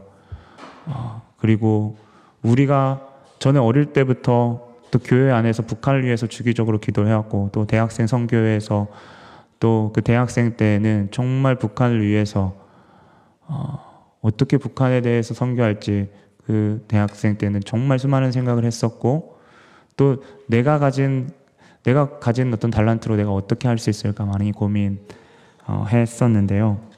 어, 0.86 1.22
그리고 1.38 1.96
우리가 2.42 3.08
저는 3.38 3.60
어릴 3.60 3.92
때부터 3.92 4.68
또 4.90 4.98
교회 4.98 5.32
안에서 5.32 5.64
북한을 5.64 6.04
위해서 6.04 6.26
주기적으로 6.26 6.78
기도해왔고 6.78 7.50
또 7.52 7.66
대학생 7.66 8.06
선교회에서 8.06 8.86
또 9.58 9.90
그 9.94 10.02
대학생 10.02 10.56
때는 10.56 11.08
정말 11.12 11.54
북한을 11.54 12.04
위해서 12.04 12.61
어, 13.52 14.08
어떻게 14.22 14.56
북한에 14.56 15.02
대해서 15.02 15.34
선교할지 15.34 16.08
그 16.46 16.82
대학생 16.88 17.36
때는 17.36 17.60
정말 17.64 17.98
수많은 17.98 18.32
생각을 18.32 18.64
했었고 18.64 19.36
또 19.96 20.24
내가 20.46 20.78
가진 20.78 21.28
내가 21.82 22.18
가진 22.18 22.54
어떤 22.54 22.70
달란트로 22.70 23.16
내가 23.16 23.32
어떻게 23.32 23.68
할 23.68 23.76
수 23.78 23.90
있을까 23.90 24.24
많이 24.24 24.52
고민했었는데요. 24.52 26.68
어, 26.68 26.90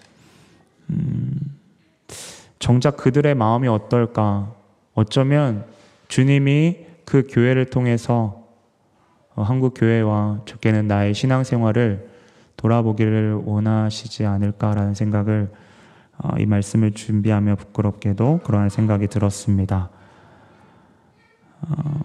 음, 0.90 1.56
정작 2.58 2.98
그들의 2.98 3.34
마음이 3.34 3.66
어떨까? 3.68 4.52
어쩌면 4.94 5.64
주님이 6.08 6.86
그 7.04 7.26
교회를 7.28 7.66
통해서 7.66 8.42
어, 9.34 9.42
한국 9.42 9.74
교회와 9.74 10.42
적게는 10.46 10.86
나의 10.86 11.12
신앙생활을 11.14 12.08
돌아보기를 12.56 13.42
원하시지 13.44 14.24
않을까라는 14.24 14.94
생각을 14.94 15.50
어, 15.50 15.63
이 16.38 16.46
말씀을 16.46 16.92
준비하며 16.92 17.56
부끄럽게도 17.56 18.40
그러한 18.44 18.68
생각이 18.68 19.08
들었습니다. 19.08 19.90
어, 21.62 22.00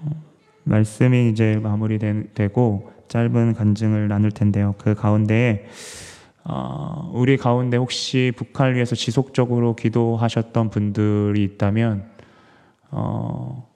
말씀이 0.63 1.29
이제 1.29 1.57
마무리되고 1.61 2.91
짧은 3.07 3.53
간증을 3.53 4.07
나눌 4.07 4.31
텐데요. 4.31 4.75
그 4.77 4.93
가운데에 4.93 5.65
어, 6.43 7.11
우리 7.13 7.37
가운데 7.37 7.77
혹시 7.77 8.31
북한을 8.35 8.75
위해서 8.75 8.95
지속적으로 8.95 9.75
기도하셨던 9.75 10.69
분들이 10.69 11.43
있다면 11.43 12.09
어, 12.91 13.67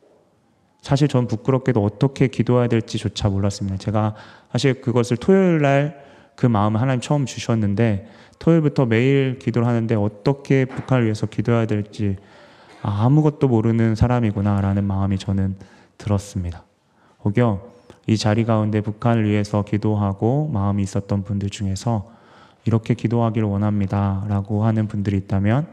사실 0.82 1.08
전 1.08 1.28
부끄럽게도 1.28 1.84
어떻게 1.84 2.28
기도해야 2.28 2.68
될지조차 2.68 3.30
몰랐습니다. 3.30 3.78
제가 3.78 4.16
사실 4.52 4.82
그것을 4.82 5.18
토요일 5.18 5.60
날 5.62 6.04
그 6.36 6.46
마음을 6.46 6.82
하나님 6.82 7.02
처음 7.02 7.26
주셨는데 7.26 8.08
토요일부터 8.44 8.86
매일 8.86 9.40
기도를 9.40 9.66
하는데 9.66 9.96
어떻게 9.96 10.66
북한을 10.66 11.06
위해서 11.06 11.26
기도해야 11.26 11.66
될지 11.66 12.18
아무것도 12.82 13.48
모르는 13.48 13.96
사람이구나라는 13.96 14.84
마음이 14.84 15.18
저는 15.18 15.56
들었습니다. 15.98 16.64
혹여 17.24 17.72
이 18.06 18.18
자리 18.18 18.44
가운데 18.44 18.82
북한을 18.82 19.30
위해서 19.30 19.64
기도하고 19.64 20.50
마음이 20.52 20.84
있었던 20.84 21.24
분들 21.24 21.50
중에서 21.52 22.12
이렇게 22.66 22.96
기도하기를 22.96 23.48
원합니다. 23.48 24.26
라고 24.28 24.66
하는 24.66 24.90
분들이 24.90 25.18
있다면, 25.18 25.68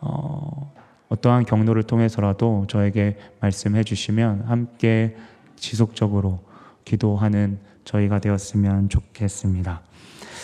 어, 0.00 0.72
어떠한 1.08 1.44
경로를 1.44 1.82
통해서라도 1.82 2.66
저에게 2.68 3.16
말씀해 3.40 3.82
주시면 3.82 4.44
함께 4.46 5.16
지속적으로 5.56 6.38
기도하는 6.84 7.58
저희가 7.84 8.20
되었으면 8.20 8.88
좋겠습니다. 8.88 9.89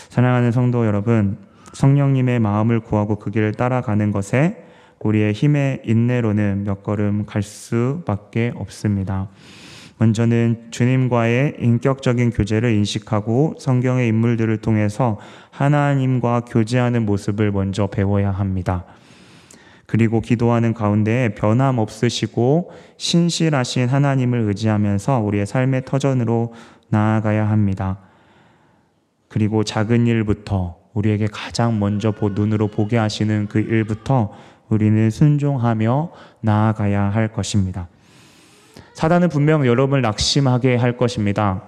사랑하는 0.08 0.52
성도 0.52 0.86
여러분, 0.86 1.38
성령님의 1.72 2.40
마음을 2.40 2.80
구하고 2.80 3.16
그 3.16 3.30
길을 3.30 3.52
따라가는 3.52 4.12
것에 4.12 4.64
우리의 5.00 5.32
힘의 5.32 5.82
인내로는 5.84 6.64
몇 6.64 6.82
걸음 6.82 7.26
갈 7.26 7.42
수밖에 7.42 8.52
없습니다. 8.54 9.28
먼저는 9.98 10.68
주님과의 10.70 11.56
인격적인 11.58 12.30
교제를 12.30 12.72
인식하고 12.72 13.54
성경의 13.58 14.08
인물들을 14.08 14.58
통해서 14.58 15.18
하나님과 15.50 16.42
교제하는 16.42 17.06
모습을 17.06 17.50
먼저 17.50 17.86
배워야 17.86 18.30
합니다. 18.30 18.84
그리고 19.86 20.20
기도하는 20.20 20.74
가운데 20.74 21.34
변함없으시고 21.34 22.72
신실하신 22.96 23.88
하나님을 23.88 24.40
의지하면서 24.40 25.20
우리의 25.20 25.46
삶의 25.46 25.84
터전으로 25.84 26.52
나아가야 26.88 27.48
합니다. 27.48 27.98
그리고 29.28 29.64
작은 29.64 30.06
일부터 30.06 30.76
우리에게 30.94 31.26
가장 31.30 31.78
먼저 31.78 32.12
눈으로 32.20 32.68
보게 32.68 32.96
하시는 32.96 33.46
그 33.48 33.58
일부터 33.58 34.32
우리는 34.68 35.10
순종하며 35.10 36.10
나아가야 36.40 37.02
할 37.02 37.28
것입니다. 37.28 37.88
사단은 38.94 39.28
분명 39.28 39.66
여러분을 39.66 40.02
낙심하게 40.02 40.76
할 40.76 40.96
것입니다. 40.96 41.62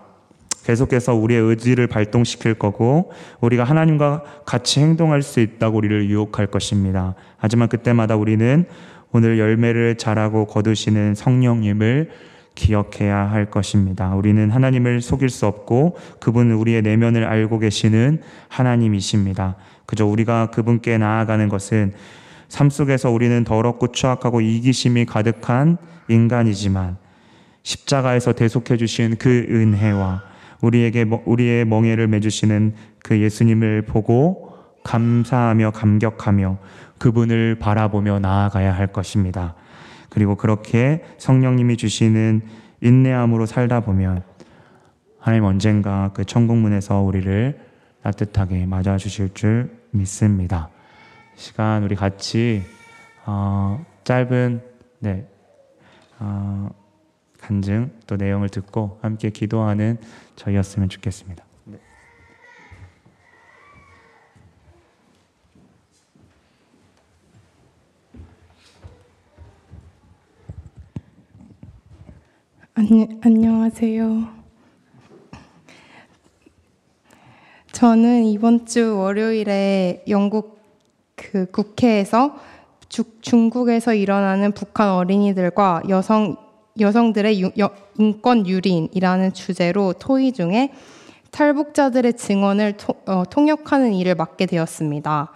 계속해서 0.64 1.14
우리의 1.14 1.40
의지를 1.40 1.87
발동시킬 1.87 2.55
거고 2.55 3.12
우리가 3.40 3.64
하나님과 3.64 4.23
같이 4.44 4.81
행동할 4.81 5.23
수 5.23 5.40
있다고 5.40 5.79
우리를 5.79 6.11
유혹할 6.11 6.47
것입니다. 6.47 7.14
하지만 7.37 7.68
그때마다 7.68 8.16
우리는 8.16 8.66
오늘 9.12 9.38
열매를 9.38 9.97
자라고 9.97 10.47
거두시는 10.47 11.14
성령님을 11.14 12.11
기억해야 12.59 13.16
할 13.16 13.51
것입니다. 13.51 14.14
우리는 14.14 14.51
하나님을 14.51 15.01
속일 15.01 15.31
수 15.31 15.47
없고 15.47 15.97
그분은 16.18 16.57
우리의 16.57 16.83
내면을 16.83 17.25
알고 17.25 17.61
계시는 17.61 18.21
하나님이십니다. 18.49 19.55
그저 19.87 20.05
우리가 20.05 20.51
그분께 20.51 20.99
나아가는 20.99 21.49
것은 21.49 21.92
삶 22.49 22.68
속에서 22.68 23.11
우리는 23.11 23.44
더럽고 23.44 23.92
추악하고 23.92 24.40
이기심이 24.40 25.07
가득한 25.07 25.79
인간이지만 26.09 26.97
십자가에서 27.62 28.33
대속해 28.33 28.77
주신 28.77 29.16
그 29.16 29.47
은혜와 29.49 30.23
우리에게 30.61 31.07
우리의 31.25 31.64
멍에를 31.64 32.09
매주시는 32.09 32.75
그 33.05 33.21
예수님을 33.21 33.83
보고 33.83 34.53
감사하며 34.83 35.71
감격하며 35.71 36.59
그분을 36.99 37.59
바라보며 37.61 38.18
나아가야 38.18 38.75
할 38.75 38.88
것입니다. 38.88 39.55
그리고 40.09 40.37
그렇게 40.37 41.05
성령님이 41.18 41.77
주시는 41.77 42.42
인내함으로 42.81 43.47
살다 43.47 43.81
보면 43.81 44.23
하나님 45.18 45.44
언젠가 45.44 46.11
그 46.14 46.25
천국문에서 46.25 47.01
우리를 47.01 47.59
따뜻하게 48.03 48.66
맞아 48.66 48.97
주실 48.97 49.35
줄 49.35 49.71
믿습니다. 49.90 50.71
시간 51.37 51.83
우리 51.83 51.94
같이 51.94 52.62
어, 53.27 53.85
짧은 54.05 54.62
네 55.01 55.29
어, 56.18 56.71
간증 57.40 57.90
또 58.07 58.16
내용을 58.16 58.49
듣고 58.49 58.99
함께 59.03 59.31
기도하는 59.31 59.99
저희였으면 60.37 60.88
좋겠습니다. 60.88 61.48
안, 72.79 73.21
안녕하세요. 73.25 74.29
저는 77.73 78.27
이번 78.27 78.67
주 78.67 78.97
월요일에 78.97 80.05
영국 80.07 80.61
그 81.17 81.51
국회에서 81.51 82.37
주, 82.88 83.03
중국에서 83.21 83.95
일어나는 83.95 84.53
북한 84.53 84.91
어린이들과 84.91 85.83
여성 85.88 86.37
여성들의 86.79 87.43
유, 87.43 87.51
여, 87.59 87.71
인권 87.99 88.47
유린이라는 88.47 89.33
주제로 89.33 89.93
토의 89.95 90.31
중에 90.31 90.73
탈북자들의 91.33 92.17
증언을 92.17 92.77
토, 92.77 92.95
어, 93.07 93.25
통역하는 93.29 93.93
일을 93.95 94.14
맡게 94.14 94.47
되었습니다. 94.47 95.33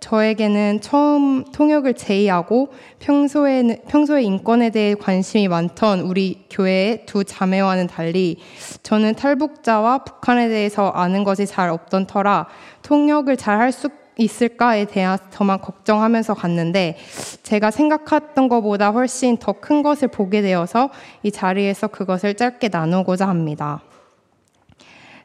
저에게는 0.00 0.80
처음 0.80 1.44
통역을 1.44 1.94
제의하고 1.94 2.70
평소에 2.98 3.82
평소에 3.88 4.22
인권에 4.22 4.70
대해 4.70 4.94
관심이 4.94 5.46
많던 5.48 6.00
우리 6.00 6.44
교회의 6.50 7.04
두 7.06 7.22
자매와는 7.22 7.86
달리 7.86 8.38
저는 8.82 9.14
탈북자와 9.14 9.98
북한에 10.04 10.48
대해서 10.48 10.88
아는 10.88 11.22
것이 11.22 11.46
잘 11.46 11.68
없던 11.70 12.06
터라 12.06 12.48
통역을 12.82 13.36
잘 13.36 13.60
할 13.60 13.72
수 13.72 13.90
있을까에 14.16 14.84
대한 14.84 15.18
저만 15.30 15.60
걱정하면서 15.60 16.34
갔는데 16.34 16.98
제가 17.42 17.70
생각했던 17.70 18.48
것보다 18.48 18.90
훨씬 18.90 19.38
더 19.38 19.52
큰 19.52 19.82
것을 19.82 20.08
보게 20.08 20.42
되어서 20.42 20.90
이 21.22 21.30
자리에서 21.30 21.88
그것을 21.88 22.34
짧게 22.34 22.68
나누고자 22.68 23.28
합니다. 23.28 23.80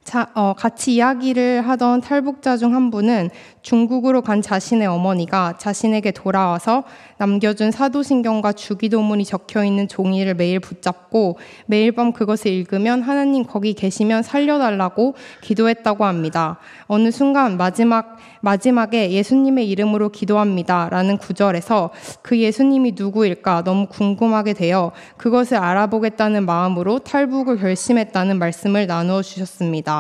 자, 0.06 0.30
어, 0.36 0.54
같이 0.54 0.94
이야기를 0.94 1.68
하던 1.68 2.02
탈북자 2.02 2.58
중 2.58 2.76
한 2.76 2.92
분은 2.92 3.32
중국으로 3.64 4.22
간 4.22 4.44
자신의 4.44 4.86
어머니가 4.86 5.56
자신에게 5.58 6.12
돌아와서 6.12 6.84
남겨준 7.18 7.72
사도신경과 7.72 8.52
주기도문이 8.52 9.26
적혀 9.26 9.64
있는 9.64 9.88
종이를 9.88 10.36
매일 10.36 10.60
붙잡고 10.60 11.40
매일 11.66 11.92
밤 11.94 12.12
그것을 12.12 12.52
읽으면 12.52 13.02
하나님 13.02 13.46
거기 13.46 13.74
계시면 13.74 14.22
살려달라고 14.22 15.16
기도했다고 15.42 16.06
합니다. 16.06 16.60
어느 16.86 17.10
순간 17.10 17.58
마지막 17.58 18.18
마지막에 18.42 19.10
예수님의 19.10 19.68
이름으로 19.70 20.10
기도합니다라는 20.10 21.18
구절에서 21.18 21.90
그 22.22 22.38
예수님이 22.38 22.94
누구일까 22.96 23.64
너무 23.64 23.88
궁금하게 23.88 24.54
되어 24.54 24.92
그것을 25.18 25.58
알아보겠다는 25.58 26.46
마음으로 26.46 27.00
탈북을 27.00 27.58
결심했다는 27.58 28.38
말씀을 28.38 28.86
나누어 28.86 29.24
주셨습니다. 29.24 29.95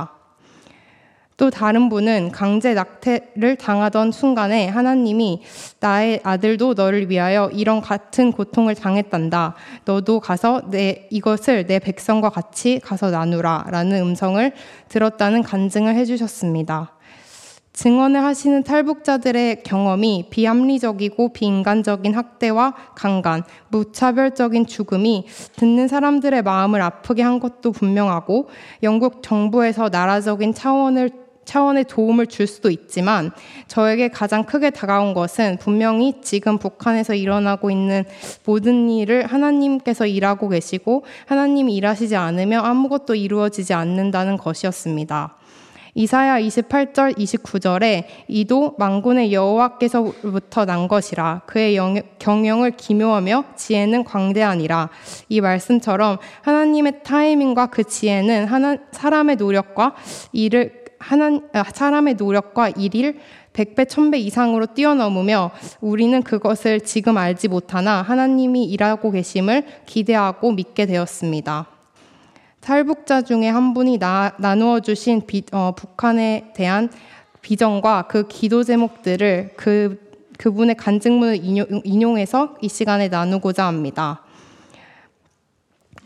또 1.38 1.50
다른 1.50 1.90
분은 1.90 2.32
강제 2.32 2.74
낙태를 2.74 3.58
당하던 3.58 4.12
순간에 4.12 4.68
하나님이 4.68 5.42
나의 5.82 6.22
아들도 6.24 6.76
너를 6.76 7.10
위하여 7.10 7.50
이런 7.54 7.82
같은 7.82 8.32
고통을 8.32 8.76
당했단다. 8.76 9.56
너도 9.84 10.22
가서 10.22 10.70
내 10.70 11.08
이것을 11.10 11.68
내 11.68 11.80
백성과 11.80 12.30
같이 12.30 12.80
가서 12.80 13.10
나누라. 13.10 13.66
라는 13.70 14.02
음성을 14.02 14.52
들었다는 14.88 15.44
간증을 15.44 15.96
해 15.96 16.06
주셨습니다. 16.06 16.94
증언을 17.74 18.24
하시는 18.24 18.64
탈북자들의 18.64 19.64
경험이 19.64 20.28
비합리적이고 20.30 21.34
비인간적인 21.34 22.16
학대와 22.16 22.74
강간, 22.96 23.44
무차별적인 23.68 24.66
죽음이 24.66 25.26
듣는 25.58 25.90
사람들의 25.90 26.42
마음을 26.42 26.82
아프게 26.82 27.22
한 27.22 27.42
것도 27.42 27.74
분명하고 27.74 28.48
영국 28.84 29.22
정부에서 29.22 29.90
나라적인 29.90 30.54
차원을 30.54 31.25
차원의 31.46 31.86
도움을 31.86 32.28
줄 32.28 32.48
수도 32.48 32.70
있지만 32.70 33.32
저에게 33.68 34.10
가장 34.10 34.44
크게 34.44 34.72
다가온 34.72 35.14
것은 35.14 35.58
분명히 35.60 36.16
지금 36.22 36.58
북한에서 36.58 37.14
일어나고 37.14 37.72
있는 37.72 38.04
모든 38.46 38.90
일을 38.90 39.28
하나님께서 39.28 40.06
일하고 40.06 40.50
계시고 40.50 41.06
하나님이 41.28 41.76
일하시지 41.76 42.16
않으면 42.16 42.66
아무것도 42.66 43.16
이루어지지 43.16 43.74
않는다는 43.74 44.38
것이었습니다. 44.38 45.36
이사야 45.98 46.42
28절 46.42 47.18
29절에 47.18 48.04
이도 48.28 48.76
망군의 48.78 49.32
여호와께서부터 49.32 50.66
난 50.66 50.90
것이라 50.90 51.44
그의 51.46 51.78
영, 51.78 51.96
경영을 52.20 52.72
기묘하며 52.72 53.46
지혜는 53.56 54.04
광대하니라 54.04 54.90
이 55.30 55.40
말씀처럼 55.40 56.18
하나님의 56.42 57.04
타이밍과 57.04 57.68
그 57.68 57.86
지혜는 57.86 58.46
하나, 58.48 58.76
사람의 58.92 59.38
노력과 59.38 59.96
일을 60.34 60.85
아, 61.54 61.64
사람의 61.64 62.16
노력과 62.16 62.70
일일 62.70 63.20
100배, 63.54 63.88
1000배 63.88 64.18
이상으로 64.20 64.68
뛰어넘으며 64.68 65.52
우리는 65.80 66.22
그것을 66.24 66.82
지금 66.82 67.18
알지 67.18 67.48
못하나 67.48 68.02
하나님이 68.02 68.66
일하고 68.66 69.12
계심을 69.12 69.66
기대하고 69.86 70.52
믿게 70.52 70.86
되었습니다. 70.86 71.68
탈북자 72.60 73.22
중에 73.22 73.48
한 73.48 73.74
분이 73.76 74.00
나, 74.00 74.34
나누어 74.40 74.80
주신 74.80 75.26
비, 75.28 75.44
어, 75.52 75.74
북한에 75.76 76.52
대한 76.56 76.90
비전과 77.42 78.08
그 78.10 78.28
기도 78.28 78.64
제목들을 78.64 79.54
그, 79.56 80.04
그분의 80.40 80.76
간증문을 80.76 81.46
인용, 81.46 81.82
인용해서 81.84 82.56
이 82.62 82.68
시간에 82.68 83.08
나누고자 83.08 83.68
합니다. 83.68 84.24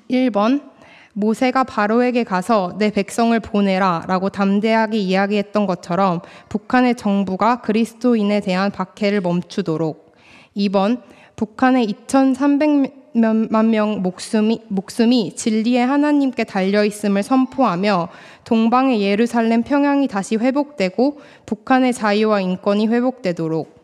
1번 0.10 0.69
모세가 1.14 1.64
바로에게 1.64 2.24
가서 2.24 2.76
내 2.78 2.92
백성을 2.92 3.38
보내라 3.40 4.06
라고 4.08 4.30
담대하게 4.30 4.98
이야기했던 4.98 5.66
것처럼 5.66 6.22
북한의 6.50 6.96
정부가 6.96 7.62
그리스도인에 7.62 8.40
대한 8.40 8.72
박해를 8.72 9.22
멈추도록. 9.22 10.14
2번 10.56 11.02
북한의 11.36 11.88
2,300만 11.88 13.66
명 13.68 14.02
목숨이, 14.02 14.62
목숨이 14.68 15.36
진리의 15.36 15.86
하나님께 15.86 16.44
달려있음을 16.44 17.24
선포하며 17.24 18.10
동방의 18.44 19.02
예루살렘 19.02 19.64
평양이 19.64 20.08
다시 20.08 20.36
회복되고 20.36 21.22
북한의 21.46 21.94
자유와 21.94 22.42
인권이 22.42 22.88
회복되도록. 22.88 23.80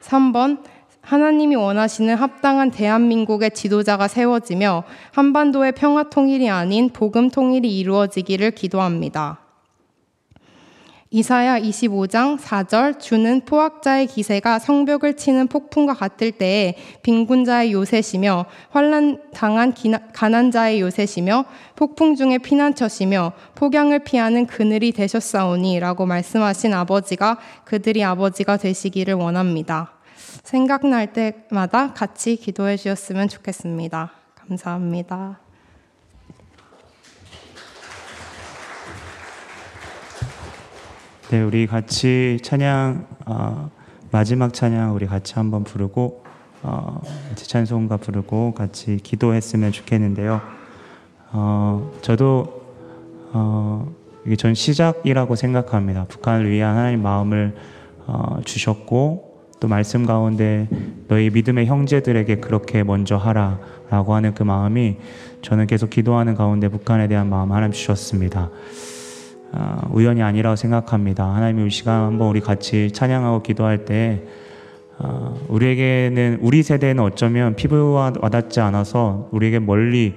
3번 0.00 0.62
하나님이 1.06 1.54
원하시는 1.54 2.16
합당한 2.16 2.72
대한민국의 2.72 3.52
지도자가 3.52 4.08
세워지며 4.08 4.82
한반도의 5.12 5.70
평화 5.72 6.10
통일이 6.10 6.50
아닌 6.50 6.90
복음 6.90 7.30
통일이 7.30 7.78
이루어지기를 7.78 8.50
기도합니다. 8.50 9.38
이사야 11.10 11.60
25장 11.60 12.36
4절 12.36 12.98
주는 12.98 13.40
포악자의 13.44 14.08
기세가 14.08 14.58
성벽을 14.58 15.14
치는 15.14 15.46
폭풍과 15.46 15.94
같을 15.94 16.32
때에 16.32 16.74
빈군 17.04 17.44
자의 17.44 17.72
요새시며 17.72 18.46
환란 18.70 19.22
당한 19.32 19.72
가난 20.12 20.50
자의 20.50 20.80
요새시며 20.80 21.44
폭풍 21.76 22.16
중에 22.16 22.38
피난처시며 22.38 23.32
폭양을 23.54 24.00
피하는 24.00 24.46
그늘이 24.46 24.90
되셨사오니라고 24.90 26.04
말씀하신 26.04 26.74
아버지가 26.74 27.38
그들이 27.64 28.02
아버지가 28.02 28.56
되시기를 28.56 29.14
원합니다. 29.14 29.95
생각날 30.46 31.12
때마다 31.12 31.92
같이 31.92 32.36
기도해 32.36 32.76
주셨으면 32.76 33.26
좋겠습니다. 33.26 34.12
감사합니다. 34.36 35.40
네, 41.30 41.42
우리 41.42 41.66
같이 41.66 42.38
찬양 42.44 43.08
어, 43.26 43.70
마지막 44.12 44.54
찬양 44.54 44.94
우리 44.94 45.06
같이 45.06 45.34
한번 45.34 45.64
부르고 45.64 46.22
어, 46.62 47.00
찬송가 47.34 47.96
부르고 47.96 48.54
같이 48.54 48.98
기도했으면 48.98 49.72
좋겠는데요. 49.72 50.40
어, 51.32 51.92
저도 52.02 52.62
어, 53.32 53.92
이게 54.24 54.36
전 54.36 54.54
시작이라고 54.54 55.34
생각합니다. 55.34 56.04
북한을 56.04 56.48
위한 56.48 56.76
하나님 56.76 57.02
마음을 57.02 57.56
어, 58.06 58.38
주셨고 58.44 59.25
또 59.58 59.68
말씀 59.68 60.04
가운데 60.04 60.68
너희 61.08 61.30
믿음의 61.30 61.66
형제들에게 61.66 62.36
그렇게 62.36 62.82
먼저 62.82 63.16
하라 63.16 63.58
라고 63.90 64.14
하는 64.14 64.34
그 64.34 64.42
마음이 64.42 64.96
저는 65.42 65.66
계속 65.66 65.90
기도하는 65.90 66.34
가운데 66.34 66.68
북한에 66.68 67.08
대한 67.08 67.28
마음 67.28 67.52
하나님 67.52 67.72
주셨습니다. 67.72 68.50
아, 69.52 69.88
우연이 69.92 70.22
아니라고 70.22 70.56
생각합니다. 70.56 71.24
하나님이 71.34 71.68
이 71.68 71.70
시간 71.70 72.02
한번 72.02 72.28
우리 72.28 72.40
같이 72.40 72.90
찬양하고 72.90 73.42
기도할 73.42 73.84
때 73.84 74.24
아, 74.98 75.34
우리에게는 75.48 76.38
우리 76.42 76.62
세대는 76.62 77.02
어쩌면 77.02 77.54
피부와 77.54 78.12
와닿지 78.20 78.60
않아서 78.60 79.28
우리에게 79.30 79.58
멀리 79.58 80.14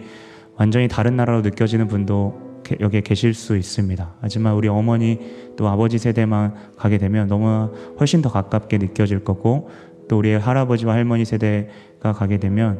완전히 0.57 0.87
다른 0.87 1.15
나라로 1.15 1.41
느껴지는 1.41 1.87
분도 1.87 2.48
여기에 2.79 3.01
계실 3.01 3.33
수 3.33 3.57
있습니다. 3.57 4.15
하지만 4.21 4.53
우리 4.55 4.67
어머니 4.67 5.19
또 5.57 5.67
아버지 5.67 5.97
세대만 5.97 6.53
가게 6.77 6.97
되면 6.97 7.27
너무 7.27 7.71
훨씬 7.99 8.21
더 8.21 8.29
가깝게 8.29 8.77
느껴질 8.77 9.23
거고 9.23 9.69
또 10.07 10.17
우리 10.17 10.33
할아버지와 10.33 10.93
할머니 10.93 11.25
세대가 11.25 12.13
가게 12.13 12.37
되면 12.37 12.79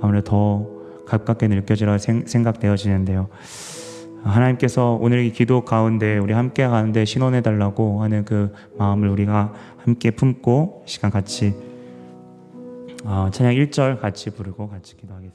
아무래도 0.00 0.24
더 0.24 0.80
가깝게 1.06 1.48
느껴지라 1.48 1.98
생각되어지는데요. 1.98 3.28
하나님께서 4.22 4.98
오늘 5.00 5.24
이 5.24 5.32
기도 5.32 5.64
가운데 5.64 6.18
우리 6.18 6.32
함께 6.32 6.66
가는데 6.66 7.04
신원해 7.04 7.40
달라고 7.40 8.02
하는 8.02 8.24
그 8.24 8.52
마음을 8.78 9.08
우리가 9.08 9.52
함께 9.78 10.10
품고 10.10 10.84
시간 10.86 11.10
같이 11.10 11.54
어, 13.04 13.30
찬양 13.32 13.54
1절 13.54 13.98
같이 13.98 14.30
부르고 14.30 14.68
같이 14.68 14.96
기도하겠습니다. 14.96 15.29